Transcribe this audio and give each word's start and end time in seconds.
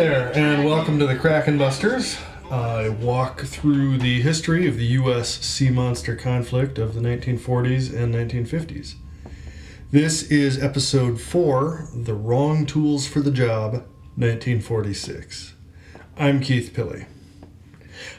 there, 0.00 0.34
and 0.34 0.64
welcome 0.64 0.98
to 0.98 1.06
the 1.06 1.14
Kraken 1.14 1.58
Busters. 1.58 2.16
I 2.50 2.88
walk 2.88 3.42
through 3.42 3.98
the 3.98 4.22
history 4.22 4.66
of 4.66 4.78
the 4.78 4.86
U.S. 4.86 5.28
sea 5.44 5.68
monster 5.68 6.16
conflict 6.16 6.78
of 6.78 6.94
the 6.94 7.02
1940s 7.02 7.94
and 7.94 8.14
1950s. 8.14 8.94
This 9.90 10.22
is 10.30 10.58
episode 10.62 11.20
4 11.20 11.88
The 11.94 12.14
Wrong 12.14 12.64
Tools 12.64 13.06
for 13.06 13.20
the 13.20 13.30
Job, 13.30 13.72
1946. 14.16 15.52
I'm 16.16 16.40
Keith 16.40 16.72
Pilley. 16.72 17.04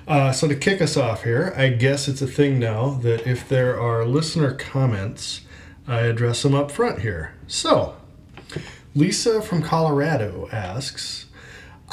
Uh, 0.08 0.32
so, 0.32 0.48
to 0.48 0.56
kick 0.56 0.84
us 0.84 0.96
off 0.96 1.24
here, 1.24 1.52
I 1.58 1.70
guess 1.70 2.08
it's 2.08 2.22
a 2.22 2.28
thing 2.28 2.60
now 2.60 2.92
that 3.02 3.26
if 3.26 3.50
there 3.50 3.82
are 3.82 4.06
listener 4.06 4.54
comments, 4.54 5.42
I 5.88 6.02
address 6.02 6.44
them 6.44 6.54
up 6.54 6.70
front 6.70 7.00
here. 7.00 7.34
So, 7.48 7.96
Lisa 8.94 9.42
from 9.42 9.64
Colorado 9.64 10.48
asks, 10.52 11.26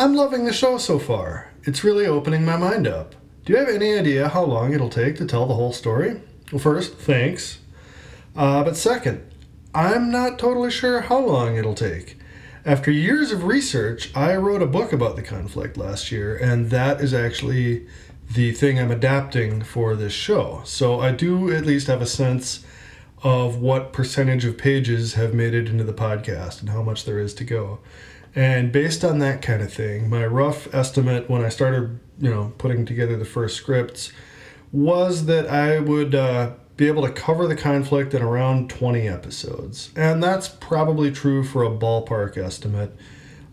I'm 0.00 0.14
loving 0.14 0.44
the 0.44 0.52
show 0.52 0.78
so 0.78 1.00
far. 1.00 1.50
It's 1.64 1.82
really 1.82 2.06
opening 2.06 2.44
my 2.44 2.56
mind 2.56 2.86
up. 2.86 3.16
Do 3.44 3.52
you 3.52 3.58
have 3.58 3.68
any 3.68 3.98
idea 3.98 4.28
how 4.28 4.44
long 4.44 4.72
it'll 4.72 4.88
take 4.88 5.16
to 5.16 5.26
tell 5.26 5.44
the 5.44 5.56
whole 5.56 5.72
story? 5.72 6.20
Well, 6.52 6.60
first, 6.60 6.94
thanks. 6.94 7.58
Uh, 8.36 8.62
but 8.62 8.76
second, 8.76 9.28
I'm 9.74 10.12
not 10.12 10.38
totally 10.38 10.70
sure 10.70 11.00
how 11.00 11.18
long 11.18 11.56
it'll 11.56 11.74
take. 11.74 12.16
After 12.64 12.92
years 12.92 13.32
of 13.32 13.42
research, 13.42 14.16
I 14.16 14.36
wrote 14.36 14.62
a 14.62 14.66
book 14.66 14.92
about 14.92 15.16
the 15.16 15.22
conflict 15.22 15.76
last 15.76 16.12
year, 16.12 16.36
and 16.36 16.70
that 16.70 17.00
is 17.00 17.12
actually 17.12 17.88
the 18.32 18.52
thing 18.52 18.78
I'm 18.78 18.92
adapting 18.92 19.62
for 19.62 19.96
this 19.96 20.12
show. 20.12 20.62
So 20.64 21.00
I 21.00 21.10
do 21.10 21.52
at 21.52 21.66
least 21.66 21.88
have 21.88 22.02
a 22.02 22.06
sense 22.06 22.64
of 23.24 23.56
what 23.56 23.92
percentage 23.92 24.44
of 24.44 24.58
pages 24.58 25.14
have 25.14 25.34
made 25.34 25.54
it 25.54 25.68
into 25.68 25.82
the 25.82 25.92
podcast 25.92 26.60
and 26.60 26.70
how 26.70 26.82
much 26.82 27.04
there 27.04 27.18
is 27.18 27.34
to 27.34 27.42
go. 27.42 27.80
And 28.34 28.70
based 28.70 29.04
on 29.04 29.18
that 29.20 29.42
kind 29.42 29.62
of 29.62 29.72
thing, 29.72 30.08
my 30.08 30.26
rough 30.26 30.72
estimate 30.74 31.28
when 31.28 31.44
I 31.44 31.48
started, 31.48 31.98
you 32.20 32.30
know, 32.30 32.52
putting 32.58 32.84
together 32.84 33.16
the 33.16 33.24
first 33.24 33.56
scripts 33.56 34.12
was 34.70 35.26
that 35.26 35.48
I 35.48 35.80
would 35.80 36.14
uh, 36.14 36.52
be 36.76 36.86
able 36.86 37.02
to 37.02 37.12
cover 37.12 37.46
the 37.46 37.56
conflict 37.56 38.14
in 38.14 38.22
around 38.22 38.70
20 38.70 39.08
episodes. 39.08 39.90
And 39.96 40.22
that's 40.22 40.48
probably 40.48 41.10
true 41.10 41.42
for 41.42 41.64
a 41.64 41.70
ballpark 41.70 42.36
estimate. 42.36 42.94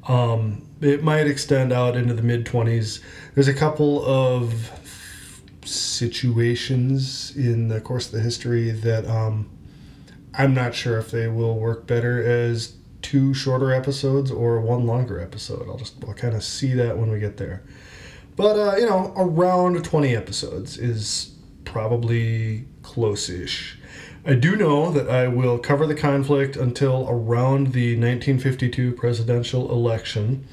Um, 0.08 0.68
it 0.82 1.04
might 1.04 1.26
extend 1.26 1.74
out 1.74 1.96
into 1.96 2.14
the 2.14 2.22
mid 2.22 2.46
20s. 2.46 3.02
There's 3.34 3.48
a 3.48 3.54
couple 3.54 4.06
of 4.06 4.72
situations 5.64 7.36
in 7.36 7.70
the 7.70 7.82
course 7.82 8.08
of 8.08 8.12
the 8.12 8.20
history 8.20 8.70
that 8.70 9.08
um, 9.08 9.50
I'm 10.38 10.54
not 10.54 10.76
sure 10.76 11.00
if 11.00 11.10
they 11.10 11.28
will 11.28 11.58
work 11.58 11.88
better 11.88 12.22
as 12.24 12.76
two 13.06 13.36
shorter 13.36 13.72
episodes 13.72 14.32
or 14.32 14.60
one 14.60 14.88
longer 14.88 15.22
episode. 15.22 15.70
I'll 15.70 15.78
just 15.78 16.04
I'll 16.08 16.16
kind 16.16 16.34
of 16.34 16.44
see 16.44 16.74
that 16.74 16.98
when 16.98 17.12
we 17.12 17.20
get 17.20 17.38
there. 17.38 17.62
But 18.36 18.58
uh, 18.58 18.78
you 18.78 18.88
know, 18.88 19.14
around 19.16 19.86
20 19.86 20.16
episodes 20.16 20.80
is 20.80 21.36
probably 21.66 22.66
close-ish. 22.82 23.78
I 24.26 24.34
do 24.34 24.56
know 24.56 24.90
that 24.90 25.08
I 25.08 25.28
will 25.28 25.60
cover 25.60 25.86
the 25.86 25.94
conflict 25.94 26.56
until 26.56 27.06
around 27.08 27.74
the 27.74 27.94
1952 27.94 28.94
presidential 28.94 29.72
election. 29.72 30.48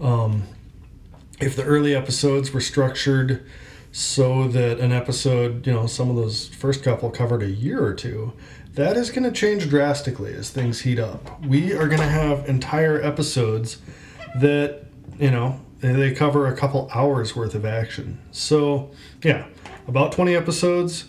Um, 0.00 0.44
if 1.40 1.56
the 1.56 1.64
early 1.64 1.96
episodes 1.96 2.52
were 2.52 2.60
structured 2.60 3.44
so 3.90 4.46
that 4.46 4.78
an 4.78 4.92
episode, 4.92 5.66
you 5.66 5.72
know, 5.72 5.88
some 5.88 6.10
of 6.10 6.14
those 6.14 6.46
first 6.46 6.84
couple 6.84 7.10
covered 7.10 7.42
a 7.42 7.50
year 7.50 7.84
or 7.84 7.92
two, 7.92 8.32
that 8.78 8.96
is 8.96 9.10
going 9.10 9.24
to 9.24 9.32
change 9.32 9.68
drastically 9.68 10.32
as 10.34 10.50
things 10.50 10.82
heat 10.82 11.00
up. 11.00 11.44
We 11.44 11.72
are 11.72 11.88
going 11.88 12.00
to 12.00 12.06
have 12.06 12.48
entire 12.48 13.02
episodes 13.02 13.78
that, 14.36 14.84
you 15.18 15.32
know, 15.32 15.60
they 15.80 16.14
cover 16.14 16.46
a 16.46 16.56
couple 16.56 16.88
hours 16.94 17.34
worth 17.34 17.56
of 17.56 17.64
action. 17.64 18.20
So, 18.30 18.92
yeah, 19.24 19.46
about 19.88 20.12
20 20.12 20.36
episodes 20.36 21.06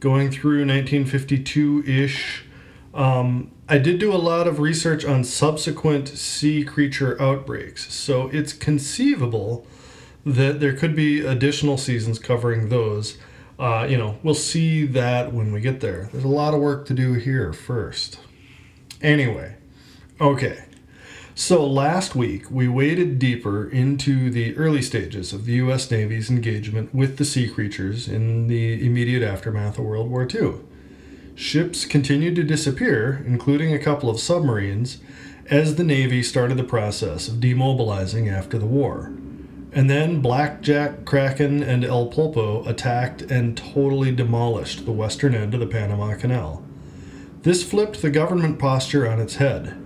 going 0.00 0.30
through 0.30 0.60
1952 0.60 1.84
ish. 1.86 2.46
Um, 2.94 3.50
I 3.68 3.76
did 3.76 4.00
do 4.00 4.14
a 4.14 4.16
lot 4.16 4.48
of 4.48 4.58
research 4.58 5.04
on 5.04 5.22
subsequent 5.22 6.08
sea 6.08 6.64
creature 6.64 7.20
outbreaks, 7.20 7.92
so 7.92 8.28
it's 8.28 8.54
conceivable 8.54 9.66
that 10.24 10.58
there 10.58 10.72
could 10.72 10.96
be 10.96 11.20
additional 11.20 11.76
seasons 11.76 12.18
covering 12.18 12.70
those. 12.70 13.18
Uh, 13.60 13.86
you 13.86 13.98
know, 13.98 14.18
we'll 14.22 14.34
see 14.34 14.86
that 14.86 15.34
when 15.34 15.52
we 15.52 15.60
get 15.60 15.80
there. 15.80 16.08
There's 16.10 16.24
a 16.24 16.28
lot 16.28 16.54
of 16.54 16.60
work 16.60 16.86
to 16.86 16.94
do 16.94 17.12
here 17.12 17.52
first. 17.52 18.18
Anyway, 19.02 19.56
okay. 20.18 20.64
So 21.34 21.66
last 21.66 22.14
week, 22.14 22.50
we 22.50 22.68
waded 22.68 23.18
deeper 23.18 23.68
into 23.68 24.30
the 24.30 24.56
early 24.56 24.80
stages 24.80 25.34
of 25.34 25.44
the 25.44 25.52
U.S. 25.54 25.90
Navy's 25.90 26.30
engagement 26.30 26.94
with 26.94 27.18
the 27.18 27.24
sea 27.26 27.48
creatures 27.50 28.08
in 28.08 28.46
the 28.46 28.84
immediate 28.84 29.22
aftermath 29.22 29.78
of 29.78 29.84
World 29.84 30.10
War 30.10 30.26
II. 30.26 30.54
Ships 31.34 31.84
continued 31.84 32.36
to 32.36 32.42
disappear, 32.42 33.22
including 33.26 33.74
a 33.74 33.78
couple 33.78 34.08
of 34.08 34.20
submarines, 34.20 34.98
as 35.50 35.74
the 35.74 35.84
Navy 35.84 36.22
started 36.22 36.56
the 36.56 36.64
process 36.64 37.28
of 37.28 37.36
demobilizing 37.36 38.30
after 38.30 38.58
the 38.58 38.66
war. 38.66 39.12
And 39.72 39.88
then 39.88 40.20
Blackjack, 40.20 41.04
Kraken, 41.04 41.62
and 41.62 41.84
El 41.84 42.10
Pulpo 42.10 42.66
attacked 42.66 43.22
and 43.22 43.56
totally 43.56 44.10
demolished 44.10 44.84
the 44.84 44.92
western 44.92 45.34
end 45.34 45.54
of 45.54 45.60
the 45.60 45.66
Panama 45.66 46.14
Canal. 46.16 46.64
This 47.42 47.62
flipped 47.62 48.02
the 48.02 48.10
government 48.10 48.58
posture 48.58 49.08
on 49.08 49.20
its 49.20 49.36
head. 49.36 49.76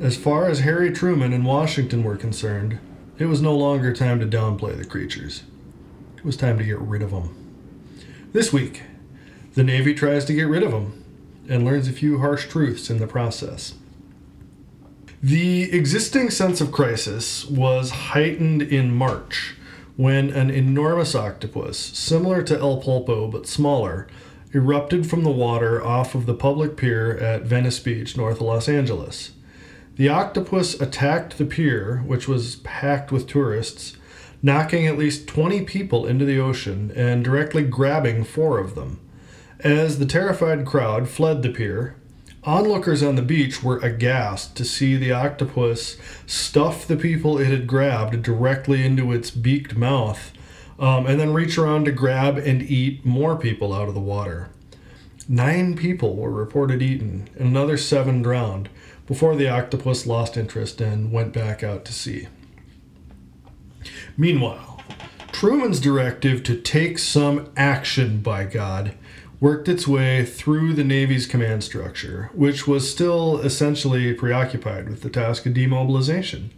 As 0.00 0.16
far 0.16 0.46
as 0.46 0.60
Harry 0.60 0.92
Truman 0.92 1.32
and 1.32 1.44
Washington 1.44 2.02
were 2.02 2.16
concerned, 2.16 2.78
it 3.18 3.26
was 3.26 3.42
no 3.42 3.54
longer 3.54 3.92
time 3.92 4.18
to 4.20 4.26
downplay 4.26 4.76
the 4.76 4.84
creatures. 4.84 5.42
It 6.16 6.24
was 6.24 6.36
time 6.36 6.56
to 6.58 6.64
get 6.64 6.78
rid 6.78 7.02
of 7.02 7.10
them. 7.10 7.34
This 8.32 8.52
week, 8.52 8.82
the 9.54 9.64
Navy 9.64 9.92
tries 9.94 10.24
to 10.26 10.34
get 10.34 10.48
rid 10.48 10.62
of 10.62 10.70
them 10.70 11.04
and 11.48 11.64
learns 11.64 11.88
a 11.88 11.92
few 11.92 12.18
harsh 12.18 12.48
truths 12.48 12.90
in 12.90 12.98
the 12.98 13.06
process. 13.06 13.74
The 15.22 15.72
existing 15.72 16.30
sense 16.30 16.60
of 16.60 16.70
crisis 16.70 17.44
was 17.44 17.90
heightened 17.90 18.62
in 18.62 18.94
March 18.94 19.56
when 19.96 20.30
an 20.30 20.48
enormous 20.48 21.16
octopus, 21.16 21.76
similar 21.76 22.40
to 22.44 22.56
El 22.56 22.80
Pulpo 22.80 23.28
but 23.28 23.48
smaller, 23.48 24.06
erupted 24.54 25.10
from 25.10 25.24
the 25.24 25.30
water 25.30 25.84
off 25.84 26.14
of 26.14 26.26
the 26.26 26.34
public 26.34 26.76
pier 26.76 27.16
at 27.18 27.42
Venice 27.42 27.80
Beach, 27.80 28.16
north 28.16 28.36
of 28.36 28.42
Los 28.42 28.68
Angeles. 28.68 29.32
The 29.96 30.08
octopus 30.08 30.80
attacked 30.80 31.36
the 31.36 31.44
pier, 31.44 32.04
which 32.06 32.28
was 32.28 32.56
packed 32.56 33.10
with 33.10 33.26
tourists, 33.26 33.96
knocking 34.40 34.86
at 34.86 34.96
least 34.96 35.26
20 35.26 35.64
people 35.64 36.06
into 36.06 36.24
the 36.24 36.38
ocean 36.38 36.92
and 36.94 37.24
directly 37.24 37.64
grabbing 37.64 38.22
four 38.22 38.58
of 38.58 38.76
them. 38.76 39.00
As 39.58 39.98
the 39.98 40.06
terrified 40.06 40.64
crowd 40.64 41.08
fled 41.08 41.42
the 41.42 41.48
pier, 41.48 41.96
onlookers 42.48 43.02
on 43.02 43.14
the 43.14 43.22
beach 43.22 43.62
were 43.62 43.78
aghast 43.80 44.56
to 44.56 44.64
see 44.64 44.96
the 44.96 45.12
octopus 45.12 45.98
stuff 46.24 46.86
the 46.86 46.96
people 46.96 47.38
it 47.38 47.46
had 47.46 47.66
grabbed 47.66 48.22
directly 48.22 48.86
into 48.86 49.12
its 49.12 49.30
beaked 49.30 49.76
mouth 49.76 50.32
um, 50.78 51.06
and 51.06 51.20
then 51.20 51.34
reach 51.34 51.58
around 51.58 51.84
to 51.84 51.92
grab 51.92 52.38
and 52.38 52.62
eat 52.62 53.04
more 53.04 53.36
people 53.36 53.74
out 53.74 53.88
of 53.88 53.92
the 53.92 54.00
water. 54.00 54.48
Nine 55.28 55.76
people 55.76 56.16
were 56.16 56.30
reported 56.30 56.80
eaten, 56.80 57.28
and 57.38 57.48
another 57.48 57.76
seven 57.76 58.22
drowned 58.22 58.70
before 59.06 59.36
the 59.36 59.48
octopus 59.48 60.06
lost 60.06 60.38
interest 60.38 60.80
and 60.80 61.12
went 61.12 61.34
back 61.34 61.62
out 61.62 61.84
to 61.84 61.92
sea. 61.92 62.28
Meanwhile, 64.16 64.80
Truman's 65.32 65.80
directive 65.80 66.42
to 66.44 66.58
take 66.58 66.98
some 66.98 67.52
action, 67.58 68.20
by 68.20 68.44
God, 68.44 68.94
worked 69.40 69.68
its 69.68 69.86
way 69.86 70.24
through 70.24 70.72
the 70.72 70.84
Navy's 70.84 71.26
command 71.26 71.62
structure, 71.62 72.30
which 72.34 72.66
was 72.66 72.90
still 72.90 73.38
essentially 73.38 74.12
preoccupied 74.12 74.88
with 74.88 75.02
the 75.02 75.10
task 75.10 75.46
of 75.46 75.54
demobilization. 75.54 76.50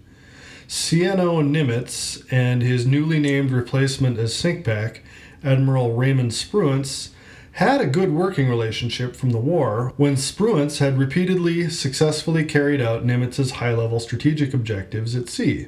CNO 0.67 1.43
Nimitz 1.43 2.25
and 2.31 2.62
his 2.62 2.87
newly 2.87 3.19
named 3.19 3.50
replacement 3.50 4.19
as 4.19 4.32
CINCPAC, 4.32 5.00
Admiral 5.44 5.94
Raymond 5.94 6.31
Spruance, 6.31 7.11
had 7.53 7.81
a 7.81 7.87
good 7.87 8.12
working 8.12 8.49
relationship 8.49 9.17
from 9.17 9.31
the 9.31 9.38
war 9.38 9.93
when 9.97 10.15
Spruance 10.15 10.79
had 10.79 10.97
repeatedly 10.97 11.69
successfully 11.69 12.44
carried 12.44 12.81
out 12.81 13.05
Nimitz's 13.05 13.53
high 13.53 13.75
level 13.75 14.00
strategic 14.00 14.55
objectives 14.55 15.17
at 15.17 15.29
sea. 15.29 15.67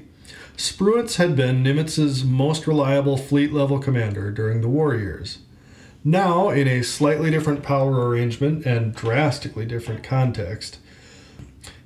Spruance 0.57 1.17
had 1.17 1.35
been 1.35 1.65
Nimitz's 1.65 2.25
most 2.25 2.67
reliable 2.67 3.17
fleet 3.17 3.53
level 3.53 3.81
commander 3.81 4.31
during 4.31 4.61
the 4.61 4.69
war 4.69 4.95
years. 4.95 5.39
Now, 6.05 6.51
in 6.51 6.67
a 6.67 6.83
slightly 6.83 7.31
different 7.31 7.63
power 7.63 8.09
arrangement 8.09 8.67
and 8.67 8.93
drastically 8.93 9.65
different 9.65 10.03
context, 10.03 10.79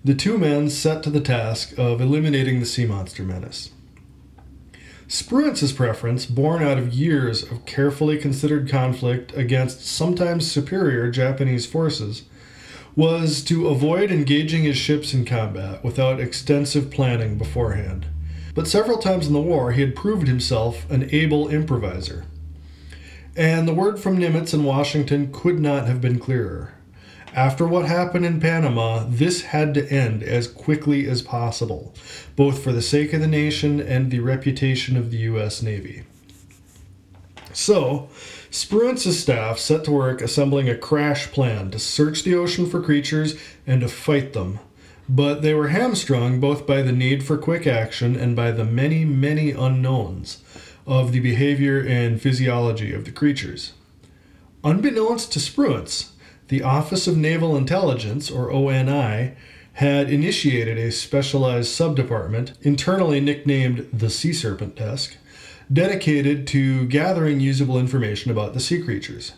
the 0.02 0.14
two 0.14 0.38
men 0.38 0.70
set 0.70 1.02
to 1.02 1.10
the 1.10 1.20
task 1.20 1.76
of 1.76 2.00
eliminating 2.00 2.58
the 2.58 2.66
sea 2.66 2.86
monster 2.86 3.22
menace. 3.22 3.72
Spruance's 5.06 5.72
preference, 5.72 6.24
born 6.24 6.62
out 6.62 6.78
of 6.78 6.94
years 6.94 7.42
of 7.42 7.66
carefully 7.66 8.16
considered 8.16 8.70
conflict 8.70 9.36
against 9.36 9.84
sometimes 9.84 10.50
superior 10.50 11.10
Japanese 11.10 11.66
forces, 11.66 12.22
was 12.96 13.42
to 13.44 13.68
avoid 13.68 14.10
engaging 14.10 14.62
his 14.62 14.78
ships 14.78 15.12
in 15.12 15.26
combat 15.26 15.84
without 15.84 16.20
extensive 16.20 16.90
planning 16.90 17.36
beforehand. 17.36 18.06
But 18.54 18.66
several 18.66 18.96
times 18.96 19.26
in 19.26 19.34
the 19.34 19.40
war, 19.40 19.72
he 19.72 19.82
had 19.82 19.94
proved 19.94 20.26
himself 20.26 20.90
an 20.90 21.10
able 21.12 21.48
improviser. 21.48 22.24
And 23.36 23.68
the 23.68 23.74
word 23.74 24.00
from 24.00 24.16
Nimitz 24.16 24.54
in 24.54 24.64
Washington 24.64 25.30
could 25.30 25.60
not 25.60 25.86
have 25.86 26.00
been 26.00 26.18
clearer. 26.18 26.72
After 27.34 27.66
what 27.66 27.84
happened 27.84 28.24
in 28.24 28.40
Panama, 28.40 29.04
this 29.06 29.42
had 29.42 29.74
to 29.74 29.86
end 29.92 30.22
as 30.22 30.48
quickly 30.48 31.06
as 31.06 31.20
possible, 31.20 31.94
both 32.34 32.64
for 32.64 32.72
the 32.72 32.80
sake 32.80 33.12
of 33.12 33.20
the 33.20 33.26
nation 33.26 33.78
and 33.78 34.10
the 34.10 34.20
reputation 34.20 34.96
of 34.96 35.10
the 35.10 35.18
U.S. 35.18 35.62
Navy. 35.62 36.04
So, 37.52 38.08
Spruance's 38.50 39.20
staff 39.20 39.58
set 39.58 39.84
to 39.84 39.90
work 39.90 40.22
assembling 40.22 40.70
a 40.70 40.76
crash 40.76 41.30
plan 41.30 41.70
to 41.72 41.78
search 41.78 42.22
the 42.22 42.34
ocean 42.34 42.64
for 42.64 42.82
creatures 42.82 43.38
and 43.66 43.82
to 43.82 43.88
fight 43.88 44.32
them. 44.32 44.60
But 45.10 45.42
they 45.42 45.52
were 45.52 45.68
hamstrung 45.68 46.40
both 46.40 46.66
by 46.66 46.80
the 46.80 46.92
need 46.92 47.22
for 47.22 47.36
quick 47.36 47.66
action 47.66 48.16
and 48.16 48.34
by 48.34 48.50
the 48.50 48.64
many, 48.64 49.04
many 49.04 49.50
unknowns 49.50 50.42
of 50.86 51.12
the 51.12 51.20
behavior 51.20 51.80
and 51.80 52.20
physiology 52.20 52.94
of 52.94 53.04
the 53.04 53.10
creatures. 53.10 53.72
Unbeknownst 54.62 55.32
to 55.32 55.38
Spruance, 55.38 56.10
the 56.48 56.62
Office 56.62 57.06
of 57.06 57.16
Naval 57.16 57.56
Intelligence, 57.56 58.30
or 58.30 58.50
ONI, 58.50 59.32
had 59.74 60.10
initiated 60.10 60.78
a 60.78 60.90
specialized 60.90 61.68
subdepartment, 61.68 62.54
internally 62.62 63.20
nicknamed 63.20 63.88
the 63.92 64.08
Sea 64.08 64.32
Serpent 64.32 64.76
Desk, 64.76 65.16
dedicated 65.72 66.46
to 66.46 66.86
gathering 66.86 67.40
usable 67.40 67.78
information 67.78 68.30
about 68.30 68.54
the 68.54 68.60
sea 68.60 68.80
creatures. 68.82 69.32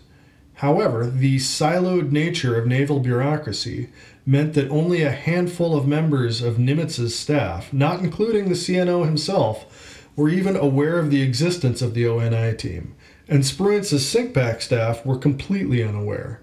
However, 0.54 1.06
the 1.06 1.36
siloed 1.36 2.10
nature 2.10 2.58
of 2.58 2.66
naval 2.66 3.00
bureaucracy 3.00 3.88
meant 4.26 4.54
that 4.54 4.70
only 4.70 5.02
a 5.02 5.10
handful 5.10 5.76
of 5.76 5.86
members 5.86 6.42
of 6.42 6.56
Nimitz's 6.56 7.18
staff, 7.18 7.72
not 7.72 8.00
including 8.00 8.48
the 8.48 8.54
CNO 8.54 9.04
himself, 9.04 9.87
were 10.18 10.28
even 10.28 10.56
aware 10.56 10.98
of 10.98 11.12
the 11.12 11.22
existence 11.22 11.80
of 11.80 11.94
the 11.94 12.04
ONI 12.04 12.52
team, 12.56 12.92
and 13.28 13.44
Spruance's 13.44 14.02
CINCPAC 14.04 14.60
staff 14.60 15.06
were 15.06 15.16
completely 15.16 15.80
unaware. 15.80 16.40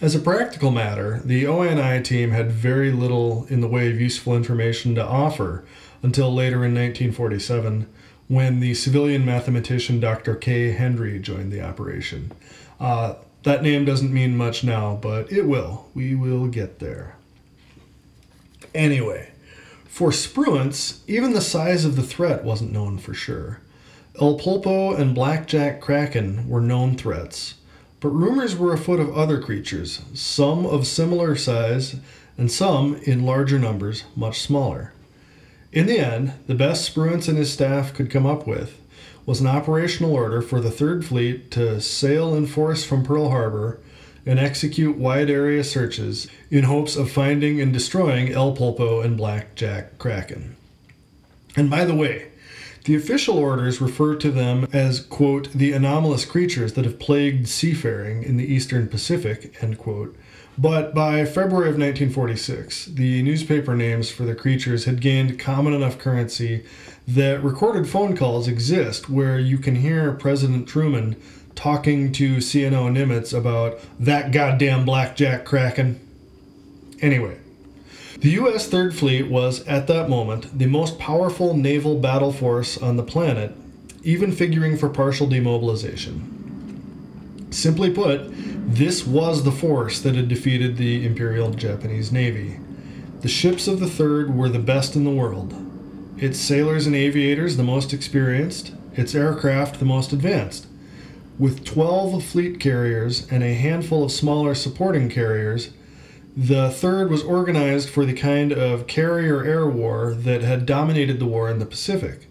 As 0.00 0.14
a 0.14 0.18
practical 0.18 0.70
matter, 0.70 1.20
the 1.22 1.46
ONI 1.46 2.02
team 2.02 2.30
had 2.30 2.50
very 2.50 2.90
little 2.90 3.44
in 3.50 3.60
the 3.60 3.68
way 3.68 3.90
of 3.90 4.00
useful 4.00 4.34
information 4.34 4.94
to 4.94 5.04
offer 5.04 5.66
until 6.02 6.32
later 6.32 6.64
in 6.64 6.72
1947 6.72 7.86
when 8.28 8.60
the 8.60 8.72
civilian 8.72 9.22
mathematician 9.22 10.00
Dr. 10.00 10.34
K. 10.34 10.70
Hendry 10.72 11.18
joined 11.18 11.52
the 11.52 11.60
operation. 11.60 12.32
Uh, 12.80 13.16
that 13.42 13.62
name 13.62 13.84
doesn't 13.84 14.14
mean 14.14 14.34
much 14.34 14.64
now, 14.64 14.98
but 15.02 15.30
it 15.30 15.42
will. 15.42 15.90
We 15.92 16.14
will 16.14 16.46
get 16.46 16.78
there. 16.78 17.18
Anyway, 18.74 19.33
for 19.86 20.10
Spruance, 20.10 21.00
even 21.06 21.32
the 21.32 21.40
size 21.40 21.84
of 21.84 21.96
the 21.96 22.02
threat 22.02 22.44
wasn't 22.44 22.72
known 22.72 22.98
for 22.98 23.14
sure. 23.14 23.60
El 24.20 24.38
Pulpo 24.38 24.98
and 24.98 25.14
Blackjack 25.14 25.80
Kraken 25.80 26.48
were 26.48 26.60
known 26.60 26.96
threats, 26.96 27.54
but 28.00 28.10
rumors 28.10 28.56
were 28.56 28.72
afoot 28.72 29.00
of 29.00 29.16
other 29.16 29.40
creatures, 29.40 30.02
some 30.12 30.66
of 30.66 30.86
similar 30.86 31.34
size, 31.34 31.96
and 32.36 32.50
some, 32.50 32.96
in 33.02 33.24
larger 33.24 33.58
numbers, 33.58 34.04
much 34.14 34.40
smaller. 34.40 34.92
In 35.72 35.86
the 35.86 35.98
end, 35.98 36.32
the 36.46 36.54
best 36.54 36.92
Spruance 36.92 37.28
and 37.28 37.36
his 37.36 37.52
staff 37.52 37.92
could 37.92 38.10
come 38.10 38.26
up 38.26 38.46
with 38.46 38.80
was 39.26 39.40
an 39.40 39.46
operational 39.46 40.12
order 40.12 40.42
for 40.42 40.60
the 40.60 40.70
Third 40.70 41.04
Fleet 41.04 41.50
to 41.52 41.80
sail 41.80 42.34
in 42.34 42.46
force 42.46 42.84
from 42.84 43.04
Pearl 43.04 43.30
Harbor 43.30 43.80
and 44.26 44.38
execute 44.38 44.96
wide 44.96 45.30
area 45.30 45.62
searches 45.62 46.28
in 46.50 46.64
hopes 46.64 46.96
of 46.96 47.10
finding 47.10 47.60
and 47.60 47.72
destroying 47.72 48.32
El 48.32 48.56
Pulpo 48.56 49.04
and 49.04 49.16
Black 49.16 49.54
Jack 49.54 49.98
Kraken. 49.98 50.56
And 51.56 51.70
by 51.70 51.84
the 51.84 51.94
way, 51.94 52.30
the 52.84 52.96
official 52.96 53.38
orders 53.38 53.80
refer 53.80 54.14
to 54.16 54.30
them 54.30 54.66
as, 54.72 55.00
quote, 55.00 55.50
the 55.52 55.72
anomalous 55.72 56.26
creatures 56.26 56.74
that 56.74 56.84
have 56.84 56.98
plagued 56.98 57.48
seafaring 57.48 58.22
in 58.22 58.36
the 58.36 58.44
eastern 58.44 58.88
Pacific, 58.88 59.56
end 59.62 59.78
quote. 59.78 60.14
But 60.58 60.94
by 60.94 61.24
February 61.24 61.68
of 61.68 61.78
1946, 61.78 62.86
the 62.86 63.22
newspaper 63.22 63.74
names 63.74 64.10
for 64.10 64.24
the 64.24 64.34
creatures 64.34 64.84
had 64.84 65.00
gained 65.00 65.38
common 65.38 65.72
enough 65.72 65.98
currency 65.98 66.64
that 67.08 67.42
recorded 67.42 67.88
phone 67.88 68.16
calls 68.16 68.46
exist 68.46 69.08
where 69.08 69.38
you 69.38 69.58
can 69.58 69.76
hear 69.76 70.12
President 70.12 70.68
Truman 70.68 71.16
talking 71.54 72.12
to 72.12 72.36
CNO 72.36 72.92
Nimitz 72.92 73.36
about 73.36 73.80
that 73.98 74.32
goddamn 74.32 74.84
blackjack 74.84 75.44
kraken. 75.44 76.00
Anyway, 77.00 77.38
the 78.18 78.30
U.S. 78.30 78.68
Third 78.68 78.94
Fleet 78.94 79.28
was, 79.28 79.66
at 79.66 79.86
that 79.88 80.08
moment, 80.08 80.58
the 80.58 80.66
most 80.66 80.98
powerful 80.98 81.56
naval 81.56 81.98
battle 81.98 82.32
force 82.32 82.78
on 82.78 82.96
the 82.96 83.02
planet, 83.02 83.54
even 84.02 84.32
figuring 84.32 84.76
for 84.76 84.88
partial 84.88 85.26
demobilization. 85.26 86.30
Simply 87.50 87.90
put, 87.90 88.28
this 88.74 89.06
was 89.06 89.44
the 89.44 89.52
force 89.52 90.00
that 90.00 90.14
had 90.14 90.28
defeated 90.28 90.76
the 90.76 91.04
Imperial 91.04 91.50
Japanese 91.50 92.10
Navy. 92.10 92.58
The 93.20 93.28
ships 93.28 93.68
of 93.68 93.80
the 93.80 93.88
Third 93.88 94.34
were 94.34 94.48
the 94.48 94.58
best 94.58 94.96
in 94.96 95.04
the 95.04 95.10
world, 95.10 95.54
its 96.18 96.38
sailors 96.38 96.86
and 96.86 96.96
aviators 96.96 97.56
the 97.56 97.62
most 97.62 97.92
experienced, 97.92 98.72
its 98.94 99.14
aircraft 99.14 99.78
the 99.78 99.84
most 99.84 100.12
advanced. 100.12 100.66
With 101.36 101.64
12 101.64 102.22
fleet 102.22 102.60
carriers 102.60 103.26
and 103.28 103.42
a 103.42 103.54
handful 103.54 104.04
of 104.04 104.12
smaller 104.12 104.54
supporting 104.54 105.08
carriers, 105.08 105.70
the 106.36 106.70
third 106.70 107.10
was 107.10 107.24
organized 107.24 107.88
for 107.88 108.04
the 108.04 108.12
kind 108.12 108.52
of 108.52 108.86
carrier 108.86 109.44
air 109.44 109.66
war 109.66 110.14
that 110.14 110.42
had 110.42 110.64
dominated 110.64 111.18
the 111.18 111.26
war 111.26 111.50
in 111.50 111.58
the 111.58 111.66
Pacific. 111.66 112.28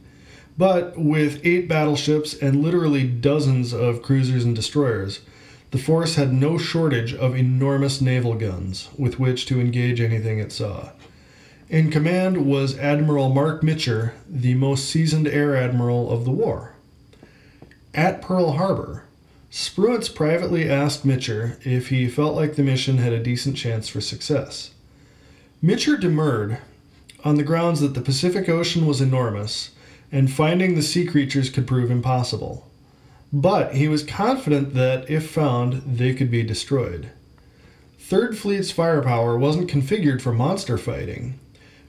But 0.58 0.98
with 0.98 1.42
eight 1.44 1.68
battleships 1.68 2.34
and 2.34 2.64
literally 2.64 3.06
dozens 3.06 3.74
of 3.74 4.02
cruisers 4.02 4.46
and 4.46 4.56
destroyers, 4.56 5.20
the 5.72 5.78
force 5.78 6.16
had 6.16 6.32
no 6.32 6.58
shortage 6.58 7.14
of 7.14 7.36
enormous 7.36 8.00
naval 8.00 8.36
guns 8.36 8.88
with 8.98 9.20
which 9.20 9.46
to 9.48 9.60
engage 9.60 10.00
anything 10.00 10.40
it 10.40 10.54
saw. 10.54 10.92
In 11.68 11.92
command 11.92 12.46
was 12.46 12.78
Admiral 12.78 13.34
Marc 13.34 13.64
Mitscher, 13.64 14.14
the 14.30 14.54
most 14.54 14.86
seasoned 14.86 15.28
air 15.28 15.58
admiral 15.58 16.10
of 16.10 16.24
the 16.24 16.32
war. 16.32 16.73
At 17.94 18.24
Pearl 18.24 18.54
Harbor, 18.54 19.04
Spruance 19.52 20.14
privately 20.14 20.68
asked 20.68 21.06
Mitscher 21.06 21.64
if 21.64 21.90
he 21.90 22.08
felt 22.08 22.36
like 22.36 22.56
the 22.56 22.64
mission 22.64 22.98
had 22.98 23.14
a 23.14 23.22
decent 23.22 23.56
chance 23.56 23.88
for 23.88 24.02
success. 24.02 24.72
Mitscher 25.64 26.00
demurred 26.00 26.58
on 27.24 27.36
the 27.36 27.44
grounds 27.44 27.82
that 27.82 27.94
the 27.94 28.02
Pacific 28.02 28.50
Ocean 28.50 28.88
was 28.88 29.00
enormous 29.00 29.70
and 30.12 30.32
finding 30.32 30.74
the 30.74 30.82
sea 30.82 31.06
creatures 31.06 31.52
could 31.52 31.68
prove 31.68 31.92
impossible. 31.92 32.68
But 33.32 33.76
he 33.76 33.88
was 33.88 34.04
confident 34.04 34.74
that, 34.74 35.08
if 35.10 35.30
found, 35.30 35.84
they 35.86 36.16
could 36.16 36.32
be 36.32 36.42
destroyed. 36.42 37.12
Third 38.00 38.36
Fleet's 38.36 38.72
firepower 38.72 39.38
wasn't 39.38 39.70
configured 39.70 40.22
for 40.22 40.34
monster 40.34 40.80
fighting, 40.80 41.40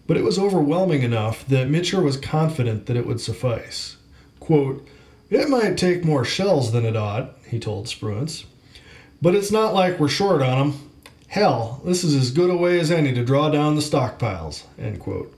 but 0.06 0.18
it 0.18 0.25
was 0.25 0.38
overwhelming 0.38 1.02
enough 1.02 1.46
that 1.46 1.68
Mitscher 1.68 2.02
was 2.02 2.18
confident 2.18 2.87
that 2.87 2.96
it 2.96 3.06
would 3.06 3.20
suffice. 3.20 3.96
Quote, 4.38 4.87
It 5.31 5.49
might 5.49 5.78
take 5.78 6.04
more 6.04 6.25
shells 6.25 6.73
than 6.73 6.85
it 6.85 6.97
ought, 6.97 7.37
he 7.49 7.59
told 7.59 7.87
Spruance, 7.87 8.45
but 9.23 9.35
it's 9.35 9.50
not 9.50 9.75
like 9.75 9.99
we're 9.99 10.09
short 10.09 10.43
on 10.43 10.59
them. 10.59 10.90
Hell, 11.28 11.81
this 11.85 12.04
is 12.04 12.14
as 12.14 12.31
good 12.31 12.50
a 12.50 12.57
way 12.57 12.78
as 12.78 12.90
any 12.90 13.12
to 13.14 13.25
draw 13.25 13.49
down 13.49 13.75
the 13.75 13.81
stockpiles. 13.81 14.64
End 14.78 15.00
quote. 15.00 15.35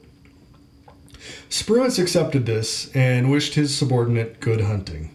Spruance 1.48 1.98
accepted 1.98 2.46
this 2.46 2.94
and 2.94 3.30
wished 3.30 3.54
his 3.54 3.74
subordinate 3.74 4.40
good 4.40 4.60
hunting. 4.60 5.10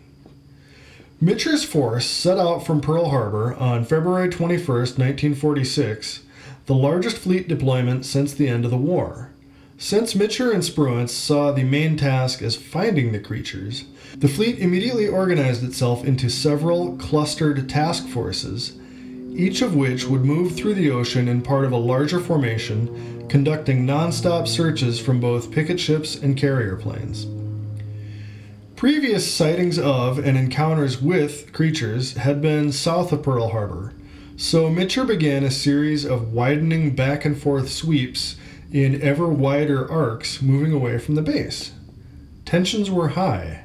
Mitscher's 1.22 1.63
force 1.63 2.08
set 2.08 2.40
out 2.40 2.66
from 2.66 2.82
Pearl 2.82 3.10
Harbor 3.10 3.54
on 3.56 3.86
February 3.86 4.30
21, 4.30 4.66
1946, 4.66 6.22
the 6.66 6.74
largest 6.74 7.18
fleet 7.18 7.48
deployment 7.48 8.06
since 8.06 8.34
the 8.34 8.48
end 8.48 8.66
of 8.66 8.72
the 8.72 8.78
war. 8.78 9.30
Since 9.78 10.16
Mitscher 10.16 10.51
and 10.54 10.63
Spruance 10.63 11.10
saw 11.10 11.51
the 11.51 11.63
main 11.63 11.96
task 11.96 12.42
as 12.42 12.56
finding 12.56 13.12
the 13.12 13.20
creatures, 13.20 13.86
the 14.18 14.27
fleet 14.27 14.60
immediately 14.60 15.08
organized 15.08 15.63
itself 15.63 16.03
into 16.03 16.30
several 16.30 16.96
clustered 16.98 17.70
task 17.70 18.08
forces, 18.08 18.77
each 19.34 19.62
of 19.62 19.75
which 19.75 20.06
would 20.06 20.25
move 20.25 20.56
through 20.56 20.74
the 20.74 20.91
ocean 20.91 21.27
in 21.27 21.41
part 21.41 21.65
of 21.65 21.72
a 21.72 21.77
larger 21.77 22.20
formation, 22.20 23.27
conducting 23.30 23.86
non-stop 23.86 24.48
searches 24.48 25.00
from 25.00 25.20
both 25.20 25.51
picket 25.51 25.80
ships 25.80 26.15
and 26.15 26.38
carrier 26.38 26.75
planes. 26.75 27.25
Previous 28.75 29.32
sightings 29.32 29.77
of 29.77 30.18
and 30.18 30.38
encounters 30.38 31.01
with 31.01 31.53
creatures 31.53 32.15
had 32.15 32.41
been 32.41 32.72
south 32.72 33.12
of 33.12 33.24
Pearl 33.24 33.50
Harbor, 33.50 33.94
so 34.36 34.70
Mitscher 34.70 35.06
began 35.06 35.44
a 35.44 35.51
series 35.51 36.03
of 36.03 36.34
widening 36.34 36.96
back 36.96 37.24
and 37.24 37.39
forth 37.39 37.70
sweeps 37.70 38.38
in 38.72 39.01
ever 39.01 39.27
wider 39.27 39.89
arcs 39.89 40.41
moving 40.41 40.74
away 40.74 40.98
from 40.98 41.15
the 41.15 41.22
base. 41.22 41.74
Tensions 42.44 42.89
were 42.89 43.10
high, 43.10 43.61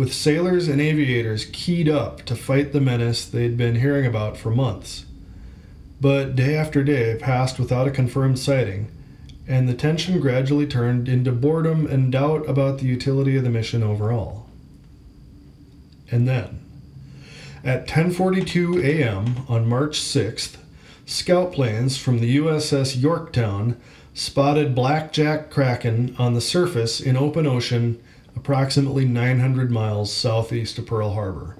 with 0.00 0.14
sailors 0.14 0.66
and 0.66 0.80
aviators 0.80 1.44
keyed 1.52 1.86
up 1.86 2.24
to 2.24 2.34
fight 2.34 2.72
the 2.72 2.80
menace 2.80 3.26
they'd 3.26 3.58
been 3.58 3.74
hearing 3.74 4.06
about 4.06 4.34
for 4.34 4.50
months. 4.50 5.04
but 6.00 6.34
day 6.34 6.56
after 6.56 6.82
day 6.82 7.18
passed 7.20 7.58
without 7.58 7.86
a 7.86 7.90
confirmed 7.90 8.38
sighting, 8.38 8.90
and 9.46 9.68
the 9.68 9.74
tension 9.74 10.18
gradually 10.18 10.66
turned 10.66 11.06
into 11.06 11.30
boredom 11.30 11.86
and 11.86 12.10
doubt 12.10 12.48
about 12.48 12.78
the 12.78 12.86
utility 12.86 13.36
of 13.36 13.44
the 13.44 13.50
mission 13.50 13.82
overall. 13.82 14.48
And 16.10 16.26
then, 16.26 16.60
at 17.62 17.86
10:42 17.86 18.82
a.m. 18.82 19.44
on 19.50 19.68
March 19.68 20.00
6th, 20.00 20.56
scout 21.04 21.52
planes 21.52 21.98
from 21.98 22.20
the 22.20 22.38
USS 22.38 22.96
Yorktown 22.98 23.76
spotted 24.14 24.74
blackjack 24.74 25.50
kraken 25.50 26.16
on 26.18 26.32
the 26.32 26.40
surface 26.40 27.00
in 27.00 27.18
open 27.18 27.46
ocean 27.46 28.00
approximately 28.36 29.04
900 29.04 29.70
miles 29.70 30.12
southeast 30.12 30.78
of 30.78 30.86
Pearl 30.86 31.12
Harbor. 31.12 31.56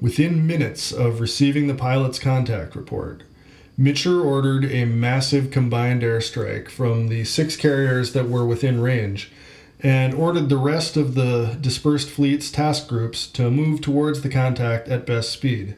Within 0.00 0.46
minutes 0.46 0.92
of 0.92 1.20
receiving 1.20 1.66
the 1.66 1.74
pilot's 1.74 2.18
contact 2.18 2.74
report, 2.74 3.22
Mitscher 3.78 4.24
ordered 4.24 4.64
a 4.64 4.84
massive 4.84 5.50
combined 5.50 6.02
airstrike 6.02 6.68
from 6.68 7.08
the 7.08 7.24
six 7.24 7.56
carriers 7.56 8.12
that 8.12 8.28
were 8.28 8.44
within 8.44 8.80
range 8.80 9.30
and 9.82 10.12
ordered 10.14 10.48
the 10.48 10.58
rest 10.58 10.96
of 10.96 11.14
the 11.14 11.56
dispersed 11.60 12.10
fleet's 12.10 12.50
task 12.50 12.88
groups 12.88 13.26
to 13.26 13.50
move 13.50 13.80
towards 13.80 14.20
the 14.20 14.28
contact 14.28 14.88
at 14.88 15.06
best 15.06 15.30
speed. 15.30 15.76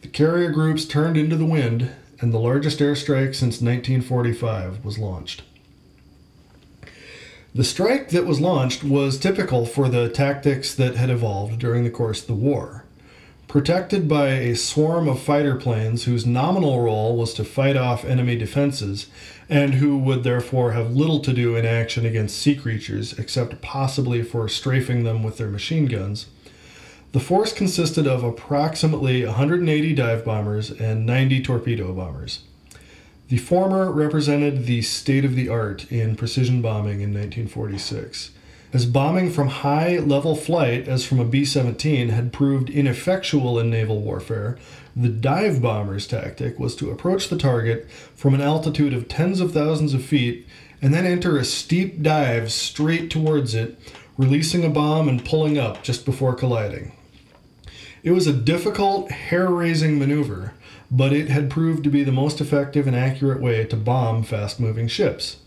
The 0.00 0.08
carrier 0.08 0.50
groups 0.50 0.84
turned 0.84 1.16
into 1.16 1.36
the 1.36 1.46
wind, 1.46 1.90
and 2.20 2.32
the 2.32 2.40
largest 2.40 2.80
airstrike 2.80 3.34
since 3.34 3.60
1945 3.60 4.84
was 4.84 4.98
launched. 4.98 5.42
The 7.54 7.64
strike 7.64 8.08
that 8.10 8.24
was 8.24 8.40
launched 8.40 8.82
was 8.82 9.18
typical 9.18 9.66
for 9.66 9.90
the 9.90 10.08
tactics 10.08 10.74
that 10.74 10.96
had 10.96 11.10
evolved 11.10 11.58
during 11.58 11.84
the 11.84 11.90
course 11.90 12.22
of 12.22 12.26
the 12.28 12.32
war. 12.32 12.86
Protected 13.46 14.08
by 14.08 14.28
a 14.28 14.56
swarm 14.56 15.06
of 15.06 15.20
fighter 15.20 15.56
planes 15.56 16.04
whose 16.04 16.24
nominal 16.24 16.80
role 16.80 17.14
was 17.14 17.34
to 17.34 17.44
fight 17.44 17.76
off 17.76 18.06
enemy 18.06 18.36
defenses, 18.36 19.08
and 19.50 19.74
who 19.74 19.98
would 19.98 20.24
therefore 20.24 20.72
have 20.72 20.96
little 20.96 21.20
to 21.20 21.34
do 21.34 21.54
in 21.54 21.66
action 21.66 22.06
against 22.06 22.38
sea 22.38 22.56
creatures 22.56 23.18
except 23.18 23.60
possibly 23.60 24.22
for 24.22 24.48
strafing 24.48 25.04
them 25.04 25.22
with 25.22 25.36
their 25.36 25.50
machine 25.50 25.84
guns, 25.84 26.28
the 27.12 27.20
force 27.20 27.52
consisted 27.52 28.06
of 28.06 28.24
approximately 28.24 29.26
180 29.26 29.94
dive 29.94 30.24
bombers 30.24 30.70
and 30.70 31.04
90 31.04 31.42
torpedo 31.42 31.92
bombers. 31.92 32.44
The 33.32 33.38
former 33.38 33.90
represented 33.90 34.66
the 34.66 34.82
state 34.82 35.24
of 35.24 35.34
the 35.34 35.48
art 35.48 35.90
in 35.90 36.16
precision 36.16 36.60
bombing 36.60 37.00
in 37.00 37.14
1946 37.14 38.32
as 38.74 38.84
bombing 38.84 39.30
from 39.30 39.48
high 39.48 39.96
level 39.96 40.36
flight, 40.36 40.86
as 40.86 41.06
from 41.06 41.18
a 41.18 41.24
B 41.24 41.46
17, 41.46 42.10
had 42.10 42.30
proved 42.30 42.68
ineffectual 42.68 43.58
in 43.58 43.70
naval 43.70 44.02
warfare, 44.02 44.58
the 44.94 45.08
dive 45.08 45.62
bomber's 45.62 46.06
tactic 46.06 46.58
was 46.58 46.76
to 46.76 46.90
approach 46.90 47.30
the 47.30 47.38
target 47.38 47.88
from 48.14 48.34
an 48.34 48.42
altitude 48.42 48.92
of 48.92 49.08
tens 49.08 49.40
of 49.40 49.54
thousands 49.54 49.94
of 49.94 50.04
feet 50.04 50.46
and 50.82 50.92
then 50.92 51.06
enter 51.06 51.38
a 51.38 51.44
steep 51.46 52.02
dive 52.02 52.52
straight 52.52 53.10
towards 53.10 53.54
it, 53.54 53.78
releasing 54.18 54.62
a 54.62 54.68
bomb 54.68 55.08
and 55.08 55.24
pulling 55.24 55.56
up 55.56 55.82
just 55.82 56.04
before 56.04 56.34
colliding. 56.34 56.92
It 58.02 58.10
was 58.10 58.26
a 58.26 58.34
difficult, 58.34 59.10
hair 59.10 59.48
raising 59.48 59.98
maneuver, 59.98 60.52
but 60.94 61.10
it 61.14 61.30
had 61.30 61.50
proved 61.50 61.82
to 61.82 61.90
be 61.90 62.04
the 62.04 62.12
most 62.12 62.38
effective 62.38 62.86
and 62.86 62.94
accurate 62.94 63.40
way 63.40 63.64
to 63.64 63.76
bomb 63.76 64.22
fast 64.22 64.60
moving 64.60 64.86
ships. 64.86 65.38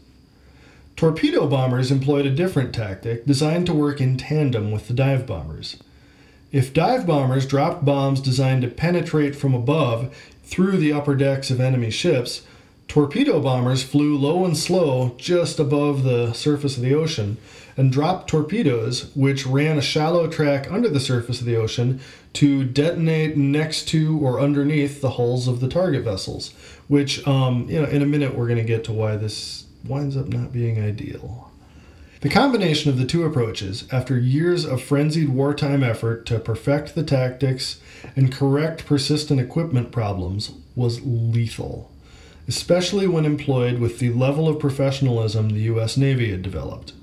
Torpedo 0.96 1.46
bombers 1.46 1.92
employed 1.92 2.26
a 2.26 2.32
different 2.32 2.74
tactic 2.74 3.26
designed 3.26 3.68
to 3.68 3.74
work 3.74 4.02
in 4.02 4.18
tandem 4.18 4.72
with 4.72 4.88
the 4.88 4.94
dive 4.94 5.28
bombers. 5.28 5.78
If 6.52 6.74
dive 6.74 7.06
bombers 7.06 7.46
dropped 7.46 7.86
bombs 7.86 8.22
designed 8.22 8.64
to 8.64 8.70
penetrate 8.70 9.36
from 9.36 9.54
above 9.54 10.16
through 10.44 10.78
the 10.78 10.94
upper 10.94 11.14
decks 11.14 11.52
of 11.52 11.62
enemy 11.62 11.92
ships, 11.92 12.42
torpedo 12.88 13.40
bombers 13.40 13.84
flew 13.84 14.18
low 14.18 14.46
and 14.46 14.58
slow 14.58 15.14
just 15.18 15.60
above 15.60 16.04
the 16.04 16.34
surface 16.34 16.76
of 16.76 16.82
the 16.82 16.96
ocean 16.96 17.38
and 17.78 17.92
dropped 17.92 18.30
torpedoes, 18.30 19.12
which 19.16 19.46
ran 19.46 19.78
a 19.78 19.82
shallow 19.82 20.28
track 20.28 20.72
under 20.72 20.90
the 20.90 21.00
surface 21.00 21.40
of 21.40 21.46
the 21.46 21.56
ocean 21.56 22.00
to 22.34 22.64
detonate 22.64 23.36
next 23.36 23.88
to 23.90 24.20
or 24.20 24.40
underneath 24.40 25.02
the 25.02 25.12
hulls 25.12 25.48
of 25.48 25.60
the 25.60 25.68
target 25.68 26.04
vessels. 26.04 26.54
Which, 26.88 27.26
um, 27.28 27.68
you 27.70 27.82
know, 27.82 27.88
in 27.88 28.02
a 28.02 28.06
minute 28.06 28.36
we're 28.36 28.48
going 28.48 28.60
to 28.60 28.64
get 28.64 28.84
to 28.86 28.94
why 28.94 29.16
this 29.16 29.66
winds 29.86 30.16
up 30.16 30.28
not 30.28 30.52
being 30.52 30.82
ideal. 30.82 31.52
The 32.22 32.30
combination 32.30 32.90
of 32.90 32.98
the 32.98 33.06
two 33.06 33.24
approaches, 33.24 33.88
after 33.92 34.18
years 34.18 34.66
of 34.66 34.82
frenzied 34.82 35.30
wartime 35.30 35.84
effort 35.84 36.26
to 36.26 36.40
perfect 36.40 36.96
the 36.96 37.04
tactics 37.04 37.80
and 38.16 38.32
correct 38.32 38.86
persistent 38.86 39.40
equipment 39.40 39.92
problems, 39.92 40.52
was 40.76 41.06
lethal, 41.06 41.92
especially 42.48 43.06
when 43.06 43.26
employed 43.26 43.80
with 43.80 44.00
the 44.00 44.10
level 44.10 44.48
of 44.48 44.60
professionalism 44.60 45.50
the 45.50 45.62
U.S. 45.64 45.98
Navy 45.98 46.32
had 46.32 46.42
developed. 46.42 46.94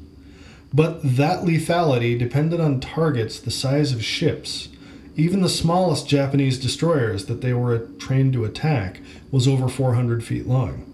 But 0.75 1.00
that 1.02 1.45
lethality 1.45 2.19
depended 2.19 2.61
on 2.61 2.81
targets 2.81 3.38
the 3.38 3.50
size 3.50 3.93
of 3.93 4.05
ships. 4.05 4.69
Even 5.14 5.43
the 5.43 5.49
smallest 5.49 6.09
Japanese 6.09 6.59
destroyers 6.59 7.26
that 7.26 7.43
they 7.43 7.52
were 7.52 7.88
trained 7.99 8.33
to 8.33 8.45
attack 8.45 9.00
was 9.31 9.47
over 9.47 9.69
400 9.69 10.25
feet 10.25 10.47
long 10.47 10.87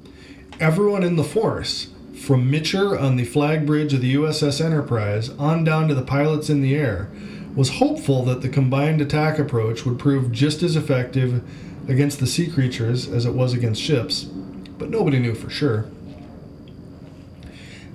everyone 0.60 1.04
in 1.04 1.16
the 1.16 1.24
force, 1.24 1.88
from 2.14 2.50
Mitscher 2.50 3.00
on 3.00 3.16
the 3.16 3.24
flag 3.24 3.64
bridge 3.64 3.94
of 3.94 4.00
the 4.00 4.14
USS 4.14 4.64
Enterprise 4.64 5.28
on 5.30 5.62
down 5.62 5.86
to 5.88 5.94
the 5.94 6.02
pilots 6.02 6.50
in 6.50 6.62
the 6.62 6.74
air, 6.74 7.08
was 7.54 7.78
hopeful 7.78 8.24
that 8.24 8.42
the 8.42 8.48
combined 8.48 9.00
attack 9.00 9.38
approach 9.38 9.84
would 9.84 9.98
prove 9.98 10.32
just 10.32 10.62
as 10.62 10.76
effective 10.76 11.42
against 11.88 12.18
the 12.18 12.26
sea 12.26 12.50
creatures 12.50 13.08
as 13.08 13.24
it 13.24 13.34
was 13.34 13.52
against 13.52 13.80
ships, 13.80 14.24
but 14.24 14.90
nobody 14.90 15.18
knew 15.18 15.34
for 15.34 15.48
sure. 15.48 15.86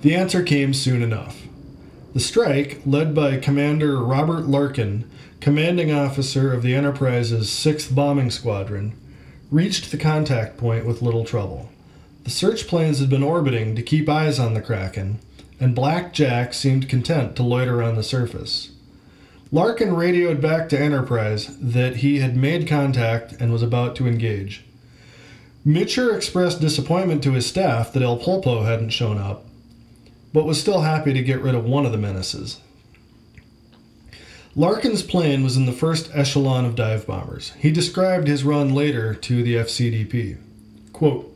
The 0.00 0.14
answer 0.14 0.42
came 0.42 0.74
soon 0.74 1.02
enough. 1.02 1.42
The 2.14 2.20
strike, 2.20 2.80
led 2.86 3.12
by 3.12 3.38
Commander 3.38 4.00
Robert 4.00 4.46
Larkin, 4.46 5.10
commanding 5.40 5.90
officer 5.90 6.52
of 6.52 6.62
the 6.62 6.72
Enterprise's 6.72 7.48
6th 7.48 7.92
Bombing 7.92 8.30
Squadron, 8.30 8.94
reached 9.50 9.90
the 9.90 9.96
contact 9.96 10.56
point 10.56 10.86
with 10.86 11.02
little 11.02 11.24
trouble. 11.24 11.70
The 12.22 12.30
search 12.30 12.68
planes 12.68 13.00
had 13.00 13.10
been 13.10 13.24
orbiting 13.24 13.74
to 13.74 13.82
keep 13.82 14.08
eyes 14.08 14.38
on 14.38 14.54
the 14.54 14.62
Kraken, 14.62 15.18
and 15.58 15.74
Black 15.74 16.12
Jack 16.12 16.54
seemed 16.54 16.88
content 16.88 17.34
to 17.34 17.42
loiter 17.42 17.82
on 17.82 17.96
the 17.96 18.04
surface. 18.04 18.70
Larkin 19.50 19.96
radioed 19.96 20.40
back 20.40 20.68
to 20.68 20.80
Enterprise 20.80 21.56
that 21.58 21.96
he 21.96 22.20
had 22.20 22.36
made 22.36 22.68
contact 22.68 23.32
and 23.40 23.52
was 23.52 23.62
about 23.62 23.96
to 23.96 24.06
engage. 24.06 24.64
Mitscher 25.66 26.14
expressed 26.14 26.60
disappointment 26.60 27.24
to 27.24 27.32
his 27.32 27.46
staff 27.46 27.92
that 27.92 28.04
El 28.04 28.20
Pulpo 28.20 28.64
hadn't 28.64 28.90
shown 28.90 29.18
up, 29.18 29.46
but 30.34 30.44
was 30.44 30.60
still 30.60 30.80
happy 30.80 31.12
to 31.12 31.22
get 31.22 31.40
rid 31.40 31.54
of 31.54 31.64
one 31.64 31.86
of 31.86 31.92
the 31.92 31.96
menaces. 31.96 32.60
Larkin's 34.56 35.02
plane 35.02 35.44
was 35.44 35.56
in 35.56 35.64
the 35.64 35.72
first 35.72 36.10
echelon 36.12 36.64
of 36.64 36.74
dive 36.74 37.06
bombers. 37.06 37.52
He 37.60 37.70
described 37.70 38.26
his 38.26 38.42
run 38.42 38.74
later 38.74 39.14
to 39.14 39.44
the 39.44 39.54
FCDP. 39.54 40.38
Quote, 40.92 41.32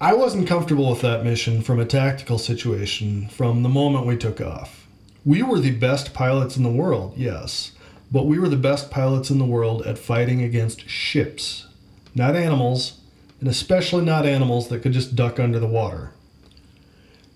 I 0.00 0.14
wasn't 0.14 0.48
comfortable 0.48 0.90
with 0.90 1.00
that 1.02 1.24
mission 1.24 1.62
from 1.62 1.78
a 1.78 1.84
tactical 1.84 2.38
situation 2.38 3.28
from 3.28 3.62
the 3.62 3.68
moment 3.68 4.06
we 4.06 4.16
took 4.16 4.40
off. 4.40 4.88
We 5.24 5.44
were 5.44 5.60
the 5.60 5.70
best 5.70 6.12
pilots 6.12 6.56
in 6.56 6.64
the 6.64 6.70
world, 6.70 7.14
yes, 7.16 7.70
but 8.10 8.26
we 8.26 8.40
were 8.40 8.48
the 8.48 8.56
best 8.56 8.90
pilots 8.90 9.30
in 9.30 9.38
the 9.38 9.44
world 9.44 9.82
at 9.82 9.98
fighting 9.98 10.42
against 10.42 10.88
ships, 10.88 11.68
not 12.16 12.34
animals, 12.34 12.98
and 13.38 13.48
especially 13.48 14.04
not 14.04 14.26
animals 14.26 14.68
that 14.68 14.82
could 14.82 14.92
just 14.92 15.14
duck 15.14 15.38
under 15.38 15.60
the 15.60 15.68
water. 15.68 16.12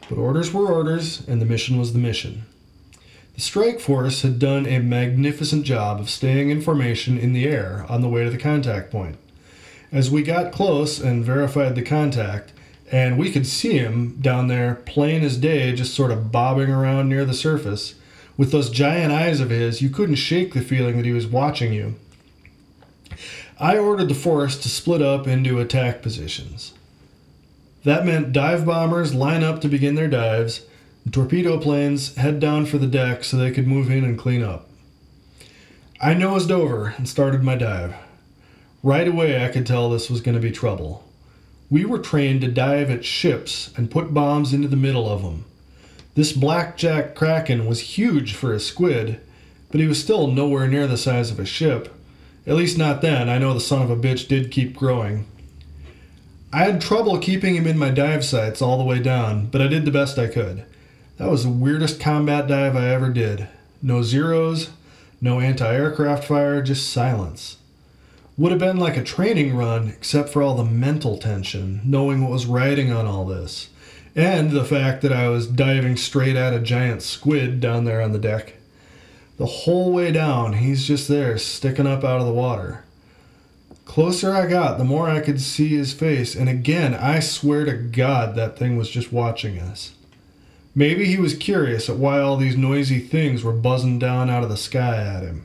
But 0.08 0.18
orders 0.18 0.52
were 0.52 0.66
orders, 0.66 1.26
and 1.26 1.40
the 1.40 1.46
mission 1.46 1.78
was 1.78 1.92
the 1.92 1.98
mission. 1.98 2.44
The 3.34 3.40
strike 3.40 3.80
force 3.80 4.22
had 4.22 4.38
done 4.38 4.66
a 4.66 4.78
magnificent 4.78 5.64
job 5.64 6.00
of 6.00 6.10
staying 6.10 6.50
in 6.50 6.60
formation 6.60 7.16
in 7.16 7.32
the 7.32 7.46
air 7.46 7.86
on 7.88 8.02
the 8.02 8.08
way 8.08 8.24
to 8.24 8.30
the 8.30 8.36
contact 8.36 8.90
point. 8.90 9.16
As 9.90 10.10
we 10.10 10.22
got 10.22 10.52
close 10.52 11.00
and 11.00 11.24
verified 11.24 11.74
the 11.74 11.82
contact, 11.82 12.52
and 12.90 13.18
we 13.18 13.30
could 13.30 13.46
see 13.46 13.78
him 13.78 14.18
down 14.20 14.48
there 14.48 14.74
plain 14.74 15.22
as 15.22 15.38
day, 15.38 15.72
just 15.72 15.94
sort 15.94 16.10
of 16.10 16.30
bobbing 16.30 16.70
around 16.70 17.08
near 17.08 17.24
the 17.24 17.32
surface. 17.32 17.94
With 18.36 18.52
those 18.52 18.68
giant 18.68 19.12
eyes 19.12 19.40
of 19.40 19.50
his, 19.50 19.80
you 19.80 19.88
couldn't 19.88 20.16
shake 20.16 20.52
the 20.52 20.60
feeling 20.60 20.96
that 20.96 21.06
he 21.06 21.12
was 21.12 21.26
watching 21.26 21.72
you. 21.72 21.94
I 23.58 23.78
ordered 23.78 24.08
the 24.08 24.14
force 24.14 24.58
to 24.58 24.68
split 24.68 25.00
up 25.00 25.26
into 25.26 25.60
attack 25.60 26.02
positions. 26.02 26.74
That 27.84 28.06
meant 28.06 28.32
dive 28.32 28.64
bombers 28.64 29.14
line 29.14 29.42
up 29.42 29.60
to 29.60 29.68
begin 29.68 29.96
their 29.96 30.08
dives, 30.08 30.62
and 31.04 31.12
torpedo 31.12 31.58
planes 31.58 32.14
head 32.16 32.38
down 32.38 32.66
for 32.66 32.78
the 32.78 32.86
deck 32.86 33.24
so 33.24 33.36
they 33.36 33.50
could 33.50 33.66
move 33.66 33.90
in 33.90 34.04
and 34.04 34.18
clean 34.18 34.42
up. 34.42 34.68
I 36.00 36.14
nosed 36.14 36.50
over 36.50 36.94
and 36.96 37.08
started 37.08 37.42
my 37.42 37.56
dive. 37.56 37.94
Right 38.82 39.06
away, 39.06 39.44
I 39.44 39.48
could 39.48 39.66
tell 39.66 39.90
this 39.90 40.10
was 40.10 40.20
going 40.20 40.34
to 40.34 40.40
be 40.40 40.50
trouble. 40.50 41.04
We 41.70 41.84
were 41.84 41.98
trained 41.98 42.40
to 42.42 42.48
dive 42.48 42.90
at 42.90 43.04
ships 43.04 43.70
and 43.76 43.90
put 43.90 44.12
bombs 44.12 44.52
into 44.52 44.68
the 44.68 44.76
middle 44.76 45.08
of 45.08 45.22
them. 45.22 45.44
This 46.14 46.32
blackjack 46.32 47.14
kraken 47.14 47.66
was 47.66 47.96
huge 47.96 48.34
for 48.34 48.52
a 48.52 48.60
squid, 48.60 49.20
but 49.70 49.80
he 49.80 49.86
was 49.86 50.00
still 50.00 50.26
nowhere 50.26 50.68
near 50.68 50.86
the 50.86 50.98
size 50.98 51.30
of 51.30 51.40
a 51.40 51.46
ship, 51.46 51.94
At 52.46 52.56
least 52.56 52.76
not 52.76 53.02
then. 53.02 53.28
I 53.28 53.38
know 53.38 53.54
the 53.54 53.60
son 53.60 53.82
of 53.82 53.90
a 53.90 53.96
bitch 53.96 54.26
did 54.28 54.50
keep 54.50 54.76
growing. 54.76 55.26
I 56.54 56.64
had 56.64 56.82
trouble 56.82 57.18
keeping 57.18 57.54
him 57.54 57.66
in 57.66 57.78
my 57.78 57.88
dive 57.88 58.22
sights 58.22 58.60
all 58.60 58.76
the 58.76 58.84
way 58.84 58.98
down, 58.98 59.46
but 59.46 59.62
I 59.62 59.68
did 59.68 59.86
the 59.86 59.90
best 59.90 60.18
I 60.18 60.26
could. 60.26 60.64
That 61.16 61.30
was 61.30 61.44
the 61.44 61.50
weirdest 61.50 61.98
combat 61.98 62.46
dive 62.46 62.76
I 62.76 62.90
ever 62.90 63.08
did. 63.08 63.48
No 63.80 64.02
zeros, 64.02 64.68
no 65.18 65.40
anti 65.40 65.66
aircraft 65.74 66.24
fire, 66.24 66.60
just 66.60 66.92
silence. 66.92 67.56
Would 68.36 68.52
have 68.52 68.58
been 68.58 68.76
like 68.76 68.98
a 68.98 69.02
training 69.02 69.56
run, 69.56 69.88
except 69.88 70.28
for 70.28 70.42
all 70.42 70.54
the 70.54 70.64
mental 70.64 71.16
tension, 71.16 71.80
knowing 71.84 72.20
what 72.20 72.30
was 72.30 72.44
riding 72.44 72.92
on 72.92 73.06
all 73.06 73.24
this, 73.24 73.70
and 74.14 74.50
the 74.50 74.64
fact 74.64 75.00
that 75.02 75.12
I 75.12 75.28
was 75.28 75.46
diving 75.46 75.96
straight 75.96 76.36
at 76.36 76.52
a 76.52 76.60
giant 76.60 77.02
squid 77.02 77.60
down 77.60 77.84
there 77.84 78.02
on 78.02 78.12
the 78.12 78.18
deck. 78.18 78.54
The 79.38 79.46
whole 79.46 79.90
way 79.90 80.12
down, 80.12 80.54
he's 80.54 80.86
just 80.86 81.08
there, 81.08 81.38
sticking 81.38 81.86
up 81.86 82.04
out 82.04 82.20
of 82.20 82.26
the 82.26 82.32
water. 82.34 82.84
Closer 83.84 84.32
I 84.32 84.46
got, 84.46 84.78
the 84.78 84.84
more 84.84 85.10
I 85.10 85.20
could 85.20 85.40
see 85.40 85.68
his 85.68 85.92
face, 85.92 86.34
and 86.34 86.48
again, 86.48 86.94
I 86.94 87.20
swear 87.20 87.64
to 87.64 87.72
God 87.72 88.36
that 88.36 88.56
thing 88.56 88.76
was 88.76 88.88
just 88.88 89.12
watching 89.12 89.58
us. 89.58 89.92
Maybe 90.74 91.04
he 91.04 91.18
was 91.18 91.34
curious 91.34 91.90
at 91.90 91.96
why 91.96 92.20
all 92.20 92.36
these 92.36 92.56
noisy 92.56 93.00
things 93.00 93.44
were 93.44 93.52
buzzing 93.52 93.98
down 93.98 94.30
out 94.30 94.42
of 94.42 94.48
the 94.48 94.56
sky 94.56 94.96
at 94.96 95.22
him. 95.22 95.44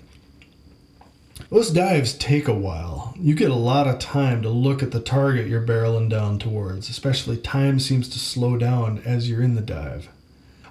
Those 1.50 1.72
dives 1.72 2.14
take 2.14 2.48
a 2.48 2.54
while. 2.54 3.14
You 3.18 3.36
get 3.36 3.52
a 3.52 3.56
lot 3.56 3.88
of 3.88 4.00
time 4.00 4.42
to 4.42 4.50
look 4.50 4.82
at 4.82 4.92
the 4.92 5.00
target 5.00 5.48
you're 5.48 5.66
barreling 5.66 6.10
down 6.10 6.40
towards, 6.40 6.90
especially 6.90 7.38
time 7.38 7.80
seems 7.80 8.08
to 8.10 8.20
slow 8.20 8.58
down 8.58 9.02
as 9.06 9.30
you're 9.30 9.42
in 9.42 9.56
the 9.56 9.62
dive. 9.62 10.10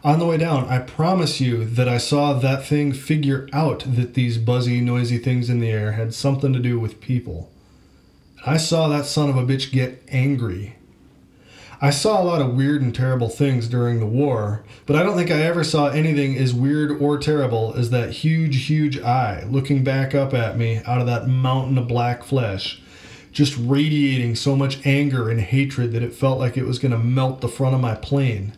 On 0.05 0.19
the 0.19 0.27
way 0.27 0.37
down, 0.37 0.67
I 0.69 0.79
promise 0.79 1.41
you 1.41 1.65
that 1.65 1.89
I 1.89 1.99
saw 1.99 2.33
that 2.35 2.65
thing 2.65 2.93
figure 2.93 3.49
out 3.53 3.85
that 3.87 4.15
these 4.15 4.39
buzzy, 4.39 4.81
noisy 4.81 5.19
things 5.19 5.51
in 5.51 5.61
the 5.61 5.71
air 5.71 5.93
had 5.93 6.15
something 6.15 6.53
to 6.53 6.59
do 6.59 6.79
with 6.79 7.01
people. 7.01 7.51
I 8.47 8.57
saw 8.57 8.89
that 8.89 9.05
son 9.05 9.29
of 9.29 9.37
a 9.37 9.43
bitch 9.43 9.73
get 9.73 10.03
angry 10.09 10.77
I 11.79 11.91
saw 11.91 12.23
a 12.23 12.25
lot 12.25 12.41
of 12.41 12.55
weird 12.55 12.81
and 12.81 12.95
terrible 12.95 13.29
things 13.29 13.69
during 13.69 14.01
the 14.01 14.07
war, 14.07 14.65
but 14.87 14.97
I 14.97 15.03
don't 15.03 15.15
think 15.15 15.31
I 15.31 15.43
ever 15.43 15.63
saw 15.63 15.89
anything 15.89 16.39
as 16.39 16.55
weird 16.55 16.91
or 17.03 17.19
terrible 17.19 17.75
as 17.77 17.91
that 17.91 18.13
huge, 18.13 18.65
huge 18.67 18.99
eye 18.99 19.45
looking 19.47 19.85
back 19.85 20.15
up 20.15 20.33
at 20.33 20.57
me 20.57 20.81
out 20.87 21.03
of 21.03 21.07
that 21.07 21.29
mountain 21.29 21.77
of 21.77 21.87
black 21.87 22.25
flesh, 22.25 22.81
just 23.31 23.59
radiating 23.59 24.35
so 24.37 24.57
much 24.57 24.87
anger 24.87 25.29
and 25.29 25.39
hatred 25.39 25.93
that 25.93 26.03
it 26.03 26.15
felt 26.15 26.39
like 26.39 26.57
it 26.57 26.65
was 26.65 26.79
going 26.79 26.93
to 26.93 26.99
melt 26.99 27.43
the 27.43 27.49
front 27.49 27.75
of 27.75 27.81
my 27.83 27.95
plane. 27.95 28.55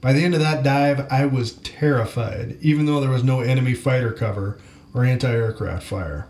By 0.00 0.12
the 0.12 0.24
end 0.24 0.34
of 0.34 0.40
that 0.40 0.64
dive, 0.64 1.06
I 1.12 1.26
was 1.26 1.52
terrified, 1.52 2.58
even 2.60 2.86
though 2.86 2.98
there 2.98 3.08
was 3.08 3.22
no 3.22 3.40
enemy 3.40 3.74
fighter 3.74 4.12
cover 4.12 4.58
or 4.92 5.04
anti 5.04 5.30
aircraft 5.30 5.86
fire. 5.86 6.26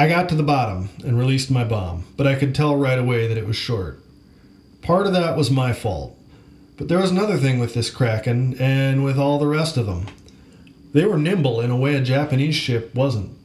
I 0.00 0.08
got 0.08 0.30
to 0.30 0.34
the 0.34 0.42
bottom 0.42 0.88
and 1.04 1.18
released 1.18 1.50
my 1.50 1.62
bomb, 1.62 2.04
but 2.16 2.26
I 2.26 2.34
could 2.34 2.54
tell 2.54 2.74
right 2.74 2.98
away 2.98 3.26
that 3.26 3.36
it 3.36 3.46
was 3.46 3.56
short. 3.56 4.02
Part 4.80 5.06
of 5.06 5.12
that 5.12 5.36
was 5.36 5.50
my 5.50 5.74
fault. 5.74 6.16
But 6.78 6.88
there 6.88 7.00
was 7.00 7.10
another 7.10 7.36
thing 7.36 7.58
with 7.58 7.74
this 7.74 7.90
Kraken 7.90 8.58
and 8.58 9.04
with 9.04 9.18
all 9.18 9.38
the 9.38 9.46
rest 9.46 9.76
of 9.76 9.84
them. 9.84 10.06
They 10.94 11.04
were 11.04 11.18
nimble 11.18 11.60
in 11.60 11.70
a 11.70 11.76
way 11.76 11.96
a 11.96 12.00
Japanese 12.00 12.54
ship 12.54 12.94
wasn't. 12.94 13.36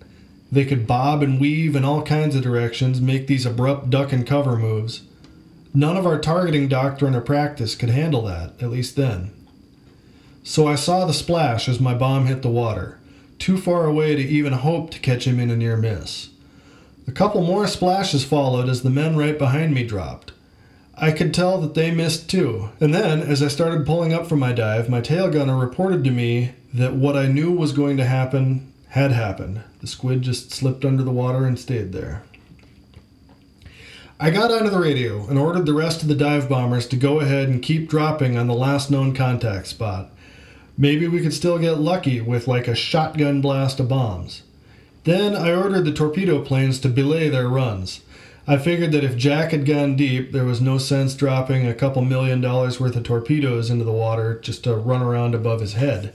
They 0.49 0.63
could 0.63 0.87
bob 0.87 1.21
and 1.21 1.41
weave 1.41 1.75
in 1.75 1.83
all 1.83 2.01
kinds 2.01 2.37
of 2.37 2.43
directions, 2.43 3.01
make 3.01 3.27
these 3.27 3.45
abrupt 3.45 3.89
duck 3.89 4.13
and 4.13 4.25
cover 4.25 4.55
moves. 4.55 5.01
None 5.73 5.97
of 5.97 6.05
our 6.05 6.21
targeting 6.21 6.69
doctrine 6.69 7.15
or 7.15 7.21
practice 7.21 7.75
could 7.75 7.89
handle 7.89 8.21
that, 8.27 8.53
at 8.63 8.71
least 8.71 8.95
then. 8.95 9.33
So 10.45 10.69
I 10.69 10.75
saw 10.75 11.03
the 11.03 11.11
splash 11.11 11.67
as 11.67 11.81
my 11.81 11.95
bomb 11.95 12.27
hit 12.27 12.43
the 12.43 12.47
water, 12.47 12.97
too 13.39 13.57
far 13.57 13.85
away 13.85 14.15
to 14.15 14.21
even 14.21 14.53
hope 14.53 14.91
to 14.91 14.99
catch 14.99 15.27
him 15.27 15.37
in 15.37 15.51
a 15.51 15.57
near 15.57 15.75
miss. 15.75 16.29
A 17.07 17.11
couple 17.11 17.43
more 17.43 17.67
splashes 17.67 18.25
followed 18.25 18.67
as 18.67 18.81
the 18.81 18.89
men 18.89 19.15
right 19.15 19.37
behind 19.37 19.73
me 19.73 19.83
dropped. 19.83 20.31
I 20.97 21.11
could 21.11 21.33
tell 21.33 21.59
that 21.61 21.73
they 21.73 21.91
missed 21.91 22.29
too. 22.29 22.69
And 22.79 22.93
then, 22.93 23.21
as 23.21 23.43
I 23.43 23.47
started 23.47 23.85
pulling 23.85 24.13
up 24.13 24.27
from 24.27 24.39
my 24.39 24.53
dive, 24.53 24.89
my 24.89 25.01
tail 25.01 25.29
gunner 25.29 25.57
reported 25.57 26.03
to 26.05 26.11
me 26.11 26.53
that 26.73 26.95
what 26.95 27.17
I 27.17 27.27
knew 27.27 27.51
was 27.51 27.73
going 27.73 27.97
to 27.97 28.05
happen 28.05 28.71
had 28.89 29.11
happened. 29.11 29.61
The 29.81 29.87
squid 29.87 30.21
just 30.21 30.51
slipped 30.51 30.85
under 30.85 31.03
the 31.03 31.11
water 31.11 31.45
and 31.45 31.59
stayed 31.59 31.91
there. 31.91 32.23
I 34.17 34.29
got 34.29 34.49
onto 34.49 34.69
the 34.69 34.79
radio 34.79 35.27
and 35.27 35.37
ordered 35.37 35.65
the 35.65 35.73
rest 35.73 36.01
of 36.01 36.07
the 36.07 36.15
dive 36.15 36.47
bombers 36.47 36.87
to 36.87 36.95
go 36.95 37.19
ahead 37.19 37.49
and 37.49 37.61
keep 37.61 37.89
dropping 37.89 38.37
on 38.37 38.47
the 38.47 38.53
last 38.53 38.89
known 38.89 39.13
contact 39.13 39.67
spot. 39.67 40.09
Maybe 40.77 41.07
we 41.09 41.21
could 41.21 41.33
still 41.33 41.59
get 41.59 41.79
lucky 41.79 42.21
with 42.21 42.47
like 42.47 42.69
a 42.69 42.75
shotgun 42.75 43.41
blast 43.41 43.81
of 43.81 43.89
bombs. 43.89 44.43
Then 45.05 45.35
I 45.35 45.53
ordered 45.53 45.85
the 45.85 45.93
torpedo 45.93 46.41
planes 46.41 46.79
to 46.79 46.89
belay 46.89 47.29
their 47.29 47.47
runs. 47.47 48.01
I 48.47 48.57
figured 48.57 48.91
that 48.91 49.03
if 49.03 49.17
Jack 49.17 49.51
had 49.51 49.65
gone 49.65 49.95
deep, 49.95 50.31
there 50.31 50.45
was 50.45 50.61
no 50.61 50.79
sense 50.79 51.15
dropping 51.15 51.65
a 51.65 51.75
couple 51.75 52.01
million 52.01 52.41
dollars 52.41 52.79
worth 52.79 52.95
of 52.95 53.03
torpedoes 53.03 53.69
into 53.69 53.85
the 53.85 53.91
water 53.91 54.39
just 54.39 54.63
to 54.63 54.75
run 54.75 55.03
around 55.03 55.33
above 55.33 55.61
his 55.61 55.73
head. 55.73 56.13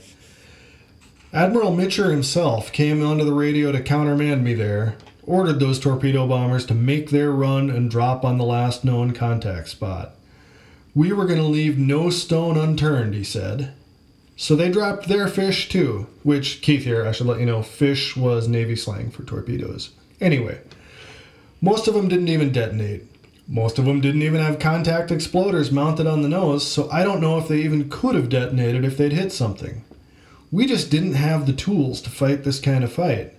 Admiral 1.33 1.71
Mitscher 1.71 2.11
himself 2.11 2.73
came 2.73 3.01
onto 3.01 3.23
the 3.23 3.33
radio 3.33 3.71
to 3.71 3.81
countermand 3.81 4.43
me 4.43 4.53
there, 4.53 4.95
ordered 5.23 5.61
those 5.61 5.79
torpedo 5.79 6.27
bombers 6.27 6.65
to 6.65 6.73
make 6.73 7.09
their 7.09 7.31
run 7.31 7.69
and 7.69 7.89
drop 7.89 8.25
on 8.25 8.37
the 8.37 8.43
last 8.43 8.83
known 8.83 9.13
contact 9.13 9.69
spot. 9.69 10.15
We 10.93 11.13
were 11.13 11.25
going 11.25 11.39
to 11.39 11.45
leave 11.45 11.77
no 11.77 12.09
stone 12.09 12.57
unturned, 12.57 13.13
he 13.13 13.23
said. 13.23 13.73
So 14.41 14.55
they 14.55 14.71
dropped 14.71 15.07
their 15.07 15.27
fish 15.27 15.69
too, 15.69 16.07
which, 16.23 16.63
Keith 16.63 16.83
here, 16.83 17.05
I 17.05 17.11
should 17.11 17.27
let 17.27 17.39
you 17.39 17.45
know, 17.45 17.61
fish 17.61 18.17
was 18.17 18.47
Navy 18.47 18.75
slang 18.75 19.11
for 19.11 19.21
torpedoes. 19.21 19.91
Anyway, 20.19 20.61
most 21.61 21.87
of 21.87 21.93
them 21.93 22.07
didn't 22.07 22.27
even 22.27 22.51
detonate. 22.51 23.03
Most 23.47 23.77
of 23.77 23.85
them 23.85 24.01
didn't 24.01 24.23
even 24.23 24.41
have 24.41 24.57
contact 24.57 25.11
exploders 25.11 25.71
mounted 25.71 26.07
on 26.07 26.23
the 26.23 26.27
nose, 26.27 26.65
so 26.65 26.89
I 26.89 27.03
don't 27.03 27.21
know 27.21 27.37
if 27.37 27.47
they 27.47 27.59
even 27.59 27.87
could 27.87 28.15
have 28.15 28.29
detonated 28.29 28.83
if 28.83 28.97
they'd 28.97 29.13
hit 29.13 29.31
something. 29.31 29.83
We 30.51 30.65
just 30.65 30.89
didn't 30.89 31.13
have 31.13 31.45
the 31.45 31.53
tools 31.53 32.01
to 32.01 32.09
fight 32.09 32.43
this 32.43 32.59
kind 32.59 32.83
of 32.83 32.91
fight. 32.91 33.35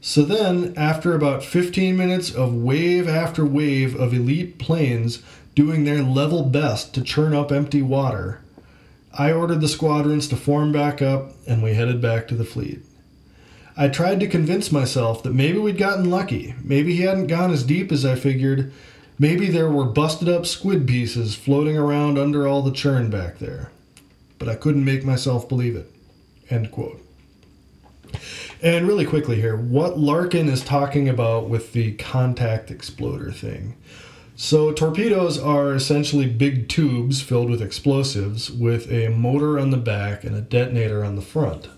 So 0.00 0.22
then, 0.22 0.74
after 0.76 1.14
about 1.14 1.44
15 1.44 1.96
minutes 1.96 2.34
of 2.34 2.52
wave 2.52 3.06
after 3.06 3.46
wave 3.46 3.94
of 3.94 4.12
elite 4.12 4.58
planes 4.58 5.22
doing 5.54 5.84
their 5.84 6.02
level 6.02 6.42
best 6.42 6.94
to 6.94 7.02
churn 7.02 7.32
up 7.32 7.52
empty 7.52 7.80
water, 7.80 8.40
I 9.18 9.32
ordered 9.32 9.60
the 9.60 9.68
squadrons 9.68 10.28
to 10.28 10.36
form 10.36 10.72
back 10.72 11.00
up 11.00 11.32
and 11.46 11.62
we 11.62 11.74
headed 11.74 12.00
back 12.02 12.28
to 12.28 12.34
the 12.34 12.44
fleet. 12.44 12.80
I 13.76 13.88
tried 13.88 14.20
to 14.20 14.26
convince 14.26 14.72
myself 14.72 15.22
that 15.22 15.34
maybe 15.34 15.58
we'd 15.58 15.78
gotten 15.78 16.10
lucky. 16.10 16.54
Maybe 16.62 16.94
he 16.94 17.02
hadn't 17.02 17.26
gone 17.26 17.50
as 17.50 17.62
deep 17.62 17.92
as 17.92 18.04
I 18.04 18.14
figured. 18.14 18.72
Maybe 19.18 19.48
there 19.48 19.70
were 19.70 19.84
busted 19.84 20.28
up 20.28 20.44
squid 20.44 20.86
pieces 20.86 21.34
floating 21.34 21.76
around 21.76 22.18
under 22.18 22.46
all 22.46 22.62
the 22.62 22.72
churn 22.72 23.10
back 23.10 23.38
there. 23.38 23.70
But 24.38 24.48
I 24.48 24.54
couldn't 24.54 24.84
make 24.84 25.04
myself 25.04 25.48
believe 25.48 25.76
it. 25.76 25.90
End 26.50 26.70
quote. 26.70 27.02
And 28.62 28.86
really 28.86 29.04
quickly 29.04 29.36
here, 29.36 29.56
what 29.56 29.98
Larkin 29.98 30.48
is 30.48 30.62
talking 30.62 31.08
about 31.08 31.48
with 31.48 31.72
the 31.72 31.92
contact 31.92 32.70
exploder 32.70 33.32
thing. 33.32 33.76
So, 34.38 34.70
torpedoes 34.70 35.38
are 35.38 35.72
essentially 35.72 36.26
big 36.26 36.68
tubes 36.68 37.22
filled 37.22 37.48
with 37.48 37.62
explosives 37.62 38.50
with 38.50 38.92
a 38.92 39.08
motor 39.08 39.58
on 39.58 39.70
the 39.70 39.78
back 39.78 40.24
and 40.24 40.36
a 40.36 40.42
detonator 40.42 41.02
on 41.02 41.16
the 41.16 41.22
front. 41.22 41.70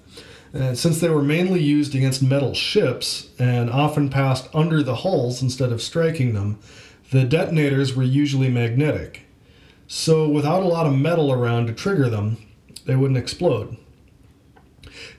And 0.52 0.76
since 0.76 0.98
they 0.98 1.08
were 1.08 1.22
mainly 1.22 1.62
used 1.62 1.94
against 1.94 2.20
metal 2.20 2.54
ships 2.54 3.28
and 3.38 3.70
often 3.70 4.10
passed 4.10 4.48
under 4.52 4.82
the 4.82 4.96
hulls 4.96 5.40
instead 5.40 5.70
of 5.70 5.80
striking 5.80 6.34
them, 6.34 6.58
the 7.12 7.22
detonators 7.22 7.94
were 7.94 8.02
usually 8.02 8.50
magnetic. 8.50 9.22
So, 9.86 10.28
without 10.28 10.64
a 10.64 10.68
lot 10.68 10.86
of 10.86 10.96
metal 10.96 11.32
around 11.32 11.68
to 11.68 11.72
trigger 11.72 12.10
them, 12.10 12.38
they 12.86 12.96
wouldn't 12.96 13.18
explode. 13.18 13.76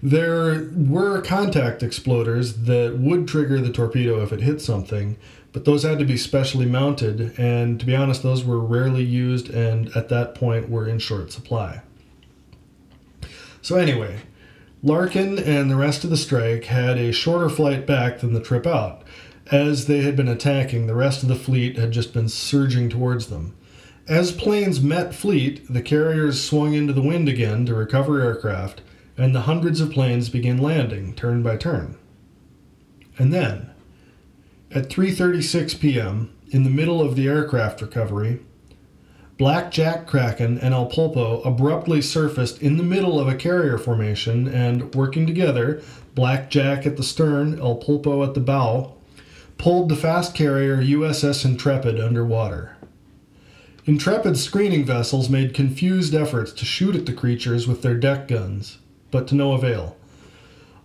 There 0.04 0.70
were 0.76 1.22
contact 1.22 1.82
exploders 1.84 2.66
that 2.66 2.98
would 3.00 3.30
trigger 3.30 3.62
the 3.62 3.72
torpedo 3.72 4.22
if 4.22 4.34
it 4.34 4.42
hit 4.42 4.62
something, 4.62 5.16
but 5.52 5.66
those 5.66 5.84
had 5.84 6.00
to 6.00 6.06
be 6.06 6.18
specially 6.18 6.66
mounted, 6.66 7.38
and 7.40 7.80
to 7.80 7.86
be 7.86 7.96
honest, 7.96 8.24
those 8.24 8.44
were 8.44 8.60
rarely 8.60 9.04
used 9.04 9.50
and 9.50 9.96
at 9.96 10.10
that 10.10 10.36
point 10.36 10.70
were 10.70 10.88
in 10.88 11.00
short 11.00 11.32
supply. 11.32 11.82
So, 13.62 13.76
anyway, 13.76 14.20
Larkin 14.82 15.38
and 15.38 15.70
the 15.70 15.76
rest 15.76 16.04
of 16.04 16.10
the 16.10 16.18
strike 16.18 16.66
had 16.66 16.98
a 16.98 17.12
shorter 17.12 17.50
flight 17.50 17.86
back 17.86 18.20
than 18.20 18.34
the 18.34 18.42
trip 18.42 18.66
out. 18.66 19.04
As 19.52 19.88
they 19.88 20.02
had 20.02 20.16
been 20.16 20.28
attacking, 20.28 20.88
the 20.88 20.96
rest 20.96 21.24
of 21.24 21.30
the 21.30 21.36
fleet 21.36 21.78
had 21.78 21.92
just 21.92 22.14
been 22.14 22.30
surging 22.30 22.90
towards 22.90 23.28
them. 23.28 23.56
As 24.08 24.32
planes 24.32 24.80
met 24.80 25.14
fleet, 25.14 25.72
the 25.72 25.82
carriers 25.82 26.42
swung 26.42 26.74
into 26.74 26.94
the 26.94 27.02
wind 27.02 27.28
again 27.28 27.66
to 27.66 27.76
recover 27.76 28.22
aircraft, 28.22 28.82
and 29.18 29.36
the 29.36 29.42
hundreds 29.42 29.82
of 29.82 29.92
planes 29.92 30.30
began 30.30 30.58
landing, 30.58 31.14
turn 31.14 31.44
by 31.44 31.58
turn. 31.58 31.98
And 33.18 33.34
then, 33.34 33.69
at 34.72 34.90
3:36 34.90 35.80
p.m., 35.80 36.32
in 36.52 36.64
the 36.64 36.70
middle 36.70 37.02
of 37.02 37.16
the 37.16 37.28
aircraft 37.28 37.82
recovery, 37.82 38.40
Black 39.38 39.72
Jack 39.72 40.06
Kraken 40.06 40.58
and 40.58 40.74
El 40.74 40.90
Pulpo 40.90 41.46
abruptly 41.46 42.02
surfaced 42.02 42.62
in 42.62 42.76
the 42.76 42.84
middle 42.84 43.20
of 43.20 43.28
a 43.28 43.36
carrier 43.36 43.78
formation 43.78 44.48
and, 44.48 44.94
working 44.94 45.26
together, 45.26 45.82
Black 46.14 46.50
Jack 46.50 46.86
at 46.86 46.98
the 46.98 47.04
stern, 47.04 47.58
El 47.60 47.78
Pulpo 47.78 48.28
at 48.28 48.34
the 48.34 48.42
bow, 48.42 48.96
pulled 49.58 49.90
the 49.90 49.96
fast 49.96 50.36
carrier 50.36 50.78
USS 50.78 51.46
Intrepid 51.46 52.00
underwater. 52.00 52.76
Intrepid's 53.86 54.44
screening 54.44 54.86
vessels 54.86 55.30
made 55.30 55.54
confused 55.54 56.14
efforts 56.14 56.52
to 56.52 56.66
shoot 56.66 56.96
at 56.96 57.06
the 57.06 57.14
creatures 57.14 57.68
with 57.68 57.82
their 57.82 57.96
deck 57.96 58.28
guns, 58.28 58.80
but 59.10 59.28
to 59.28 59.36
no 59.36 59.54
avail. 59.54 59.96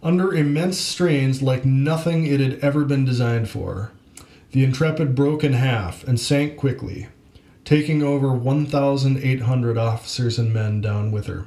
Under 0.04 0.34
immense 0.34 0.76
strains 0.76 1.40
like 1.40 1.64
nothing 1.64 2.26
it 2.26 2.38
had 2.38 2.58
ever 2.60 2.84
been 2.84 3.06
designed 3.06 3.48
for, 3.48 3.90
the 4.52 4.62
Intrepid 4.62 5.14
broke 5.14 5.42
in 5.42 5.54
half 5.54 6.06
and 6.06 6.20
sank 6.20 6.58
quickly, 6.58 7.08
taking 7.64 8.02
over 8.02 8.34
1,800 8.34 9.78
officers 9.78 10.38
and 10.38 10.52
men 10.52 10.82
down 10.82 11.10
with 11.10 11.26
her. 11.26 11.46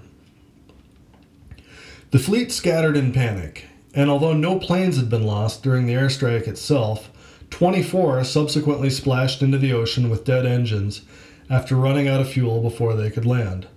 The 2.10 2.17
fleet 2.17 2.52
scattered 2.52 2.98
in 2.98 3.13
panic, 3.13 3.65
and 3.93 4.10
although 4.10 4.34
no 4.34 4.58
planes 4.58 4.98
had 4.98 5.08
been 5.08 5.28
lost 5.28 5.62
during 5.62 5.86
the 5.86 5.93
airstrike 5.93 6.48
itself, 6.48 7.12
24 7.52 8.24
subsequently 8.24 8.89
splashed 8.89 9.43
into 9.43 9.60
the 9.60 9.72
ocean 9.72 10.10
with 10.10 10.26
dead 10.26 10.48
engines 10.48 11.02
after 11.48 11.76
running 11.76 12.08
out 12.08 12.22
of 12.22 12.30
fuel 12.30 12.63
before 12.63 12.96
they 12.96 13.12
could 13.12 13.26
land. 13.26 13.67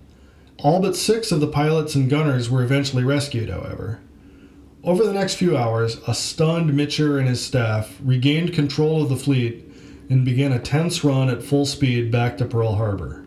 All 0.57 0.81
but 0.81 0.95
six 0.95 1.31
of 1.31 1.39
the 1.39 1.45
pilots 1.45 1.93
and 1.93 2.09
gunners 2.09 2.49
were 2.49 2.63
eventually 2.63 3.03
rescued, 3.03 3.51
however. 3.51 3.99
Over 4.83 5.03
the 5.03 5.13
next 5.13 5.35
few 5.35 5.55
hours, 5.55 6.01
a 6.07 6.15
stunned 6.15 6.71
Mitscher 6.71 7.19
and 7.19 7.27
his 7.27 7.45
staff 7.45 7.99
regained 8.03 8.53
control 8.53 9.03
of 9.03 9.09
the 9.09 9.15
fleet 9.15 9.71
and 10.09 10.25
began 10.25 10.51
a 10.51 10.59
tense 10.59 11.03
run 11.03 11.29
at 11.29 11.43
full 11.43 11.67
speed 11.67 12.11
back 12.11 12.35
to 12.39 12.45
Pearl 12.45 12.73
Harbor. 12.73 13.23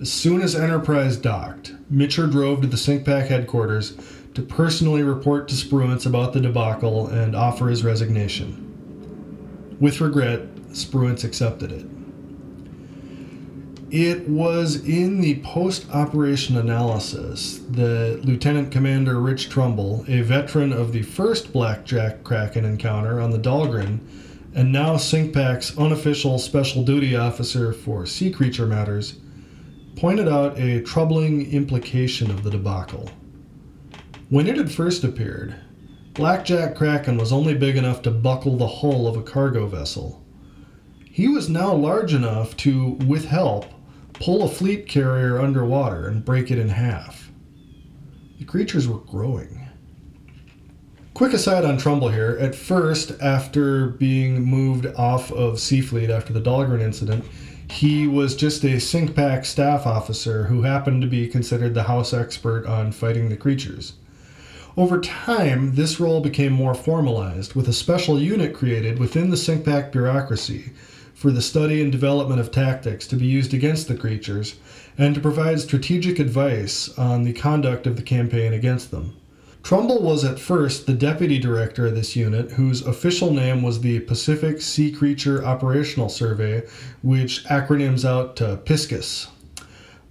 As 0.00 0.12
soon 0.12 0.40
as 0.40 0.54
Enterprise 0.54 1.16
docked, 1.16 1.74
Mitscher 1.92 2.30
drove 2.30 2.60
to 2.60 2.68
the 2.68 2.76
CINCPAC 2.76 3.26
headquarters 3.26 3.96
to 4.34 4.42
personally 4.42 5.02
report 5.02 5.48
to 5.48 5.56
Spruance 5.56 6.06
about 6.06 6.32
the 6.32 6.40
debacle 6.40 7.08
and 7.08 7.34
offer 7.34 7.68
his 7.68 7.82
resignation. 7.82 9.76
With 9.80 10.00
regret, 10.00 10.54
Spruance 10.68 11.24
accepted 11.24 11.72
it. 11.72 11.84
It 13.92 14.28
was 14.28 14.84
in 14.88 15.20
the 15.20 15.40
post 15.40 15.90
operation 15.92 16.56
analysis 16.56 17.58
that 17.70 18.20
Lieutenant 18.24 18.70
Commander 18.70 19.18
Rich 19.18 19.48
Trumbull, 19.48 20.04
a 20.06 20.20
veteran 20.20 20.72
of 20.72 20.92
the 20.92 21.02
first 21.02 21.52
Blackjack 21.52 22.22
Kraken 22.22 22.64
encounter 22.64 23.20
on 23.20 23.32
the 23.32 23.38
Dahlgren, 23.38 23.98
and 24.54 24.70
now 24.70 24.94
CINCPAC's 24.94 25.76
unofficial 25.76 26.38
special 26.38 26.84
duty 26.84 27.16
officer 27.16 27.72
for 27.72 28.06
sea 28.06 28.30
creature 28.30 28.64
matters, 28.64 29.18
pointed 29.96 30.28
out 30.28 30.56
a 30.56 30.82
troubling 30.82 31.50
implication 31.50 32.30
of 32.30 32.44
the 32.44 32.50
debacle. 32.50 33.10
When 34.28 34.46
it 34.46 34.56
had 34.56 34.70
first 34.70 35.02
appeared, 35.02 35.56
Blackjack 36.14 36.76
Kraken 36.76 37.18
was 37.18 37.32
only 37.32 37.54
big 37.54 37.76
enough 37.76 38.02
to 38.02 38.12
buckle 38.12 38.56
the 38.56 38.68
hull 38.68 39.08
of 39.08 39.16
a 39.16 39.22
cargo 39.22 39.66
vessel. 39.66 40.24
He 41.10 41.26
was 41.26 41.48
now 41.48 41.74
large 41.74 42.14
enough 42.14 42.56
to, 42.58 42.90
with 42.90 43.24
help, 43.24 43.64
pull 44.20 44.42
a 44.42 44.48
fleet 44.48 44.86
carrier 44.86 45.40
underwater 45.40 46.06
and 46.06 46.24
break 46.24 46.50
it 46.50 46.58
in 46.58 46.68
half. 46.68 47.30
The 48.38 48.44
creatures 48.44 48.86
were 48.86 48.98
growing. 48.98 49.66
Quick 51.14 51.32
aside 51.32 51.64
on 51.64 51.78
Trumbull 51.78 52.10
here. 52.10 52.36
At 52.38 52.54
first, 52.54 53.12
after 53.20 53.88
being 53.88 54.42
moved 54.42 54.86
off 54.86 55.32
of 55.32 55.54
Seafleet 55.54 56.10
after 56.10 56.32
the 56.32 56.40
Dahlgren 56.40 56.80
incident, 56.80 57.24
he 57.70 58.06
was 58.06 58.36
just 58.36 58.62
a 58.62 58.76
CINCPAC 58.76 59.46
staff 59.46 59.86
officer 59.86 60.44
who 60.44 60.62
happened 60.62 61.02
to 61.02 61.08
be 61.08 61.26
considered 61.26 61.74
the 61.74 61.84
house 61.84 62.12
expert 62.12 62.66
on 62.66 62.92
fighting 62.92 63.28
the 63.28 63.36
creatures. 63.36 63.94
Over 64.76 65.00
time, 65.00 65.74
this 65.74 65.98
role 65.98 66.20
became 66.20 66.52
more 66.52 66.74
formalized, 66.74 67.54
with 67.54 67.68
a 67.68 67.72
special 67.72 68.20
unit 68.20 68.54
created 68.54 68.98
within 68.98 69.30
the 69.30 69.36
CINCPAC 69.36 69.92
bureaucracy 69.92 70.72
for 71.20 71.30
the 71.30 71.42
study 71.42 71.82
and 71.82 71.92
development 71.92 72.40
of 72.40 72.50
tactics 72.50 73.06
to 73.06 73.14
be 73.14 73.26
used 73.26 73.52
against 73.52 73.88
the 73.88 73.94
creatures, 73.94 74.54
and 74.96 75.14
to 75.14 75.20
provide 75.20 75.60
strategic 75.60 76.18
advice 76.18 76.88
on 76.98 77.24
the 77.24 77.32
conduct 77.34 77.86
of 77.86 77.96
the 77.96 78.02
campaign 78.02 78.54
against 78.54 78.90
them. 78.90 79.14
Trumbull 79.62 80.00
was 80.00 80.24
at 80.24 80.38
first 80.38 80.86
the 80.86 80.94
deputy 80.94 81.38
director 81.38 81.88
of 81.88 81.94
this 81.94 82.16
unit, 82.16 82.52
whose 82.52 82.80
official 82.80 83.34
name 83.34 83.60
was 83.60 83.82
the 83.82 84.00
Pacific 84.00 84.62
Sea 84.62 84.90
Creature 84.90 85.44
Operational 85.44 86.08
Survey, 86.08 86.66
which 87.02 87.44
acronyms 87.44 88.02
out 88.02 88.34
to 88.36 88.56
PISCUS. 88.64 89.28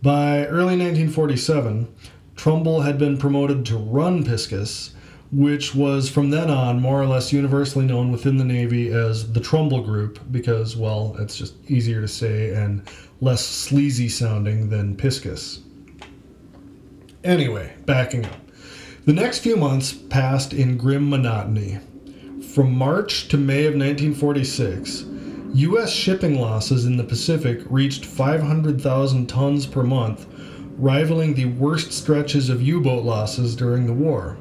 By 0.04 0.46
early 0.46 0.78
1947, 0.78 1.88
Trumbull 2.36 2.82
had 2.82 3.00
been 3.00 3.18
promoted 3.18 3.66
to 3.66 3.78
run 3.78 4.24
PISCUS, 4.24 4.94
which 5.32 5.76
was 5.76 6.10
from 6.10 6.32
then 6.32 6.50
on 6.50 6.82
more 6.82 7.02
or 7.02 7.06
less 7.06 7.32
universally 7.32 7.86
known 7.86 8.12
within 8.12 8.38
the 8.38 8.44
Navy 8.44 8.92
as 8.92 9.32
the 9.32 9.40
Trumbull 9.40 9.84
Group 9.84 10.20
because, 10.32 10.76
well, 10.76 11.16
it's 11.20 11.38
just 11.38 11.54
easier 11.70 12.02
to 12.02 12.08
say 12.08 12.54
and 12.54 12.82
less 13.22 13.46
sleazy 13.46 14.10
sounding 14.10 14.70
than 14.70 14.96
Piscus. 14.96 15.60
Anyway, 17.24 17.76
backing 17.86 18.26
up. 18.26 18.38
The 19.06 19.14
next 19.14 19.40
few 19.40 19.56
months 19.56 19.94
passed 19.94 20.54
in 20.54 20.78
grim 20.78 21.10
monotony. 21.10 21.80
From 22.54 22.74
March 22.74 23.28
to 23.28 23.38
May 23.38 23.66
of 23.66 23.76
1946, 23.76 25.06
U.S. 25.54 25.92
shipping 25.92 26.40
losses 26.40 26.86
in 26.86 26.98
the 26.98 27.04
Pacific 27.04 27.62
reached 27.70 28.06
500,000 28.06 29.28
tons 29.28 29.66
per 29.66 29.84
month, 29.84 30.26
rivaling 30.78 31.34
the 31.34 31.46
worst 31.46 31.92
stretches 31.92 32.50
of 32.50 32.62
U 32.62 32.82
boat 32.82 33.04
losses 33.04 33.56
during 33.56 33.86
the 33.86 33.94
war. 33.94 34.38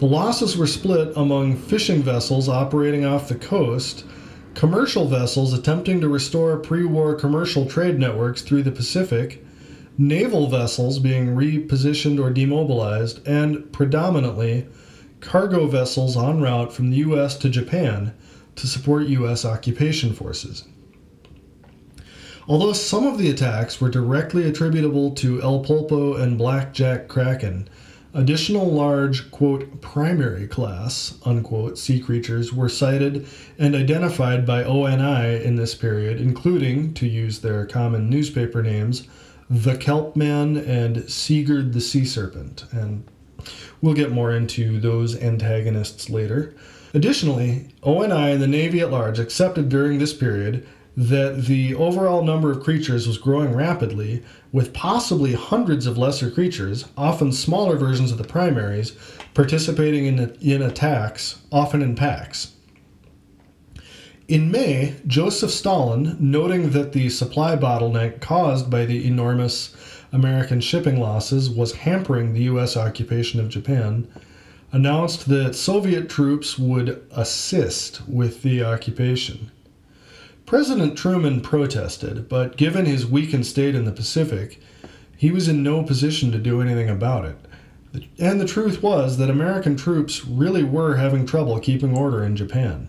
The 0.00 0.06
losses 0.06 0.56
were 0.56 0.66
split 0.66 1.12
among 1.14 1.58
fishing 1.58 2.02
vessels 2.02 2.48
operating 2.48 3.04
off 3.04 3.28
the 3.28 3.34
coast, 3.34 4.06
commercial 4.54 5.06
vessels 5.06 5.52
attempting 5.52 6.00
to 6.00 6.08
restore 6.08 6.56
pre 6.56 6.86
war 6.86 7.14
commercial 7.14 7.66
trade 7.66 7.98
networks 7.98 8.40
through 8.40 8.62
the 8.62 8.72
Pacific, 8.72 9.44
naval 9.98 10.46
vessels 10.46 11.00
being 11.00 11.36
repositioned 11.36 12.18
or 12.18 12.30
demobilized, 12.30 13.20
and 13.28 13.70
predominantly 13.74 14.66
cargo 15.20 15.66
vessels 15.66 16.16
en 16.16 16.40
route 16.40 16.72
from 16.72 16.90
the 16.90 16.96
U.S. 16.96 17.36
to 17.36 17.50
Japan 17.50 18.14
to 18.56 18.66
support 18.66 19.06
U.S. 19.06 19.44
occupation 19.44 20.14
forces. 20.14 20.64
Although 22.48 22.72
some 22.72 23.06
of 23.06 23.18
the 23.18 23.28
attacks 23.28 23.82
were 23.82 23.90
directly 23.90 24.48
attributable 24.48 25.10
to 25.16 25.42
El 25.42 25.62
Pulpo 25.62 26.18
and 26.18 26.38
Blackjack 26.38 27.06
Kraken, 27.06 27.68
Additional 28.12 28.66
large, 28.66 29.30
quote, 29.30 29.80
primary 29.80 30.48
class, 30.48 31.16
unquote, 31.24 31.78
sea 31.78 32.00
creatures 32.00 32.52
were 32.52 32.68
sighted 32.68 33.26
and 33.56 33.76
identified 33.76 34.44
by 34.44 34.64
ONI 34.64 35.44
in 35.44 35.54
this 35.54 35.76
period, 35.76 36.20
including, 36.20 36.92
to 36.94 37.06
use 37.06 37.38
their 37.38 37.64
common 37.66 38.10
newspaper 38.10 38.62
names, 38.62 39.06
the 39.48 39.76
Kelpman 39.76 40.56
and 40.66 41.08
Sigurd 41.08 41.72
the 41.72 41.80
Sea 41.80 42.04
Serpent. 42.04 42.64
And 42.72 43.04
we'll 43.80 43.94
get 43.94 44.10
more 44.10 44.32
into 44.32 44.80
those 44.80 45.16
antagonists 45.16 46.10
later. 46.10 46.52
Additionally, 46.92 47.68
ONI 47.84 48.32
and 48.32 48.42
the 48.42 48.48
Navy 48.48 48.80
at 48.80 48.90
large 48.90 49.20
accepted 49.20 49.68
during 49.68 50.00
this 50.00 50.12
period 50.12 50.66
that 50.96 51.44
the 51.46 51.74
overall 51.74 52.22
number 52.22 52.50
of 52.50 52.62
creatures 52.62 53.06
was 53.06 53.18
growing 53.18 53.54
rapidly, 53.54 54.22
with 54.52 54.72
possibly 54.72 55.34
hundreds 55.34 55.86
of 55.86 55.96
lesser 55.96 56.30
creatures, 56.30 56.86
often 56.96 57.32
smaller 57.32 57.76
versions 57.76 58.10
of 58.10 58.18
the 58.18 58.24
primaries, 58.24 58.96
participating 59.34 60.06
in, 60.06 60.18
in 60.40 60.62
attacks, 60.62 61.40
often 61.52 61.80
in 61.82 61.94
packs. 61.94 62.52
In 64.26 64.50
May, 64.50 64.94
Joseph 65.06 65.50
Stalin, 65.50 66.16
noting 66.20 66.70
that 66.70 66.92
the 66.92 67.08
supply 67.08 67.56
bottleneck 67.56 68.20
caused 68.20 68.70
by 68.70 68.84
the 68.84 69.06
enormous 69.06 69.74
American 70.12 70.60
shipping 70.60 71.00
losses 71.00 71.50
was 71.50 71.72
hampering 71.72 72.32
the 72.32 72.44
U.S. 72.44 72.76
occupation 72.76 73.40
of 73.40 73.48
Japan, 73.48 74.06
announced 74.72 75.28
that 75.28 75.54
Soviet 75.54 76.08
troops 76.08 76.58
would 76.58 77.04
assist 77.10 78.06
with 78.08 78.42
the 78.42 78.62
occupation. 78.62 79.50
President 80.50 80.98
Truman 80.98 81.40
protested, 81.42 82.28
but 82.28 82.56
given 82.56 82.84
his 82.84 83.06
weakened 83.06 83.46
state 83.46 83.76
in 83.76 83.84
the 83.84 83.92
Pacific, 83.92 84.60
he 85.16 85.30
was 85.30 85.46
in 85.46 85.62
no 85.62 85.84
position 85.84 86.32
to 86.32 86.38
do 86.38 86.60
anything 86.60 86.90
about 86.90 87.24
it. 87.24 87.36
And 88.18 88.40
the 88.40 88.48
truth 88.48 88.82
was 88.82 89.16
that 89.18 89.30
American 89.30 89.76
troops 89.76 90.26
really 90.26 90.64
were 90.64 90.96
having 90.96 91.24
trouble 91.24 91.60
keeping 91.60 91.96
order 91.96 92.24
in 92.24 92.34
Japan. 92.34 92.88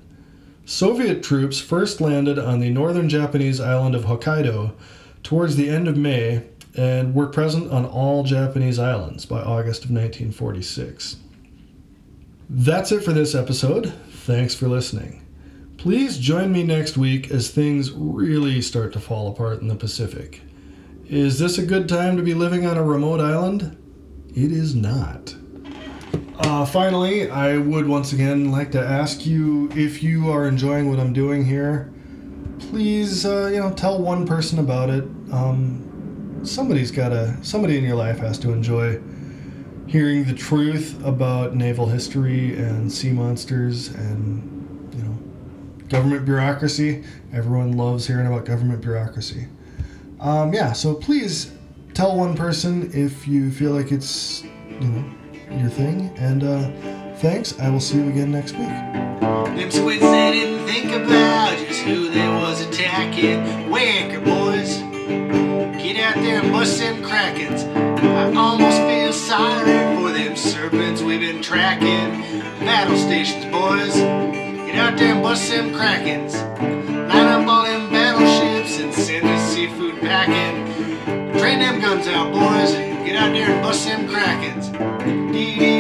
Soviet 0.66 1.22
troops 1.22 1.60
first 1.60 2.02
landed 2.02 2.40
on 2.40 2.62
the 2.62 2.72
northern 2.72 3.08
Japanese 3.08 3.60
island 3.60 3.94
of 3.94 4.06
Hokkaido 4.06 4.74
towards 5.22 5.56
the 5.56 5.70
end 5.70 5.88
of 5.88 5.96
May 5.96 6.42
and 6.76 7.14
were 7.14 7.28
present 7.28 7.72
on 7.72 7.86
all 7.86 8.24
Japanese 8.24 8.80
islands 8.80 9.28
by 9.28 9.40
August 9.40 9.86
of 9.86 9.92
1946. 9.92 11.18
That's 12.50 12.92
it 12.92 13.04
for 13.04 13.14
this 13.14 13.36
episode. 13.36 13.94
Thanks 14.10 14.56
for 14.56 14.68
listening. 14.68 15.21
Please 15.82 16.20
join 16.20 16.52
me 16.52 16.62
next 16.62 16.96
week 16.96 17.32
as 17.32 17.50
things 17.50 17.92
really 17.92 18.62
start 18.62 18.94
to 18.94 19.00
fall 19.00 19.28
apart 19.28 19.62
in 19.62 19.68
the 19.68 19.74
Pacific. 19.74 20.44
Is 21.08 21.40
this 21.40 21.58
a 21.58 21.66
good 21.66 21.90
time 21.90 22.18
to 22.18 22.22
be 22.22 22.36
living 22.36 22.68
on 22.68 22.78
a 22.78 22.84
remote 22.84 23.20
island? 23.20 23.76
It 24.30 24.52
is 24.52 24.76
not. 24.76 25.36
Uh, 26.38 26.68
finally, 26.68 27.32
I 27.32 27.58
would 27.58 27.88
once 27.88 28.14
again 28.14 28.52
like 28.52 28.72
to 28.74 28.80
ask 28.80 29.26
you 29.26 29.72
if 29.72 30.04
you 30.04 30.30
are 30.30 30.48
enjoying 30.48 30.88
what 30.88 31.00
I'm 31.00 31.14
doing 31.14 31.44
here. 31.44 31.92
Please, 32.60 33.26
uh, 33.26 33.50
you 33.52 33.60
know, 33.60 33.74
tell 33.74 34.00
one 34.00 34.28
person 34.28 34.60
about 34.60 34.92
it. 34.92 35.04
Um, 35.32 36.42
somebody's 36.44 36.92
gotta, 36.92 37.44
somebody 37.44 37.80
in 37.80 37.84
your 37.84 37.96
life 37.96 38.20
has 38.20 38.38
to 38.38 38.52
enjoy 38.52 39.02
hearing 39.88 40.26
the 40.26 40.36
truth 40.36 41.04
about 41.04 41.56
naval 41.56 41.88
history 41.88 42.56
and 42.56 42.92
sea 42.92 43.12
monsters 43.12 43.88
and, 43.88 44.61
government 45.92 46.26
bureaucracy. 46.26 47.04
Everyone 47.34 47.74
loves 47.74 48.08
hearing 48.08 48.26
about 48.26 48.46
government 48.46 48.82
bureaucracy. 48.82 49.48
Um, 50.22 50.54
yeah, 50.54 50.72
so 50.72 50.96
please 50.96 51.52
tell 51.94 52.16
one 52.16 52.36
person 52.36 52.90
if 52.94 53.28
you 53.28 53.52
feel 53.52 53.72
like 53.72 53.92
it's, 53.92 54.44
you 54.44 54.88
know, 54.88 55.06
your 55.52 55.70
thing. 55.70 56.10
And 56.18 56.44
uh, 56.44 56.72
thanks. 57.18 57.60
I 57.60 57.70
will 57.70 57.82
see 57.82 57.98
you 57.98 58.10
again 58.10 58.32
next 58.32 58.54
week. 58.54 58.70
Them 58.70 59.70
squids 59.70 60.02
they 60.02 60.32
didn't 60.32 60.66
think 60.66 60.92
about 60.94 61.58
just 61.58 61.82
who 61.82 62.10
they 62.10 62.28
was 62.28 62.62
attacking. 62.62 63.70
Wanker 63.70 64.24
boys, 64.24 64.78
get 65.82 65.98
out 65.98 66.16
there 66.16 66.42
and 66.42 66.52
bust 66.52 66.80
them 66.80 67.04
krakens. 67.04 67.68
I 68.02 68.34
almost 68.34 68.78
feel 68.78 69.12
sorry 69.12 69.98
for 69.98 70.12
them 70.12 70.36
serpents 70.38 71.02
we've 71.02 71.20
been 71.20 71.42
tracking. 71.42 72.22
Battle 72.62 72.98
stations, 72.98 73.46
boys, 73.46 73.96
get 74.72 74.80
out 74.80 74.98
there 74.98 75.14
and 75.14 75.22
bust 75.22 75.50
them 75.50 75.72
krakens. 75.72 76.34
Line 77.10 77.28
up 77.28 77.48
all 77.48 77.64
them 77.64 77.90
battleships 77.90 78.80
and 78.80 78.94
send 78.94 79.28
us 79.28 79.54
seafood 79.54 80.00
packing. 80.00 80.66
Train 81.38 81.60
them 81.60 81.82
guns 81.82 82.08
out, 82.08 82.32
boys, 82.32 82.72
get 83.06 83.18
out 83.18 83.34
there 83.34 83.52
and 83.52 83.62
bust 83.62 83.86
them 83.86 84.08
krakens. 84.08 84.72
Dee 85.34 85.60
dee 85.60 85.71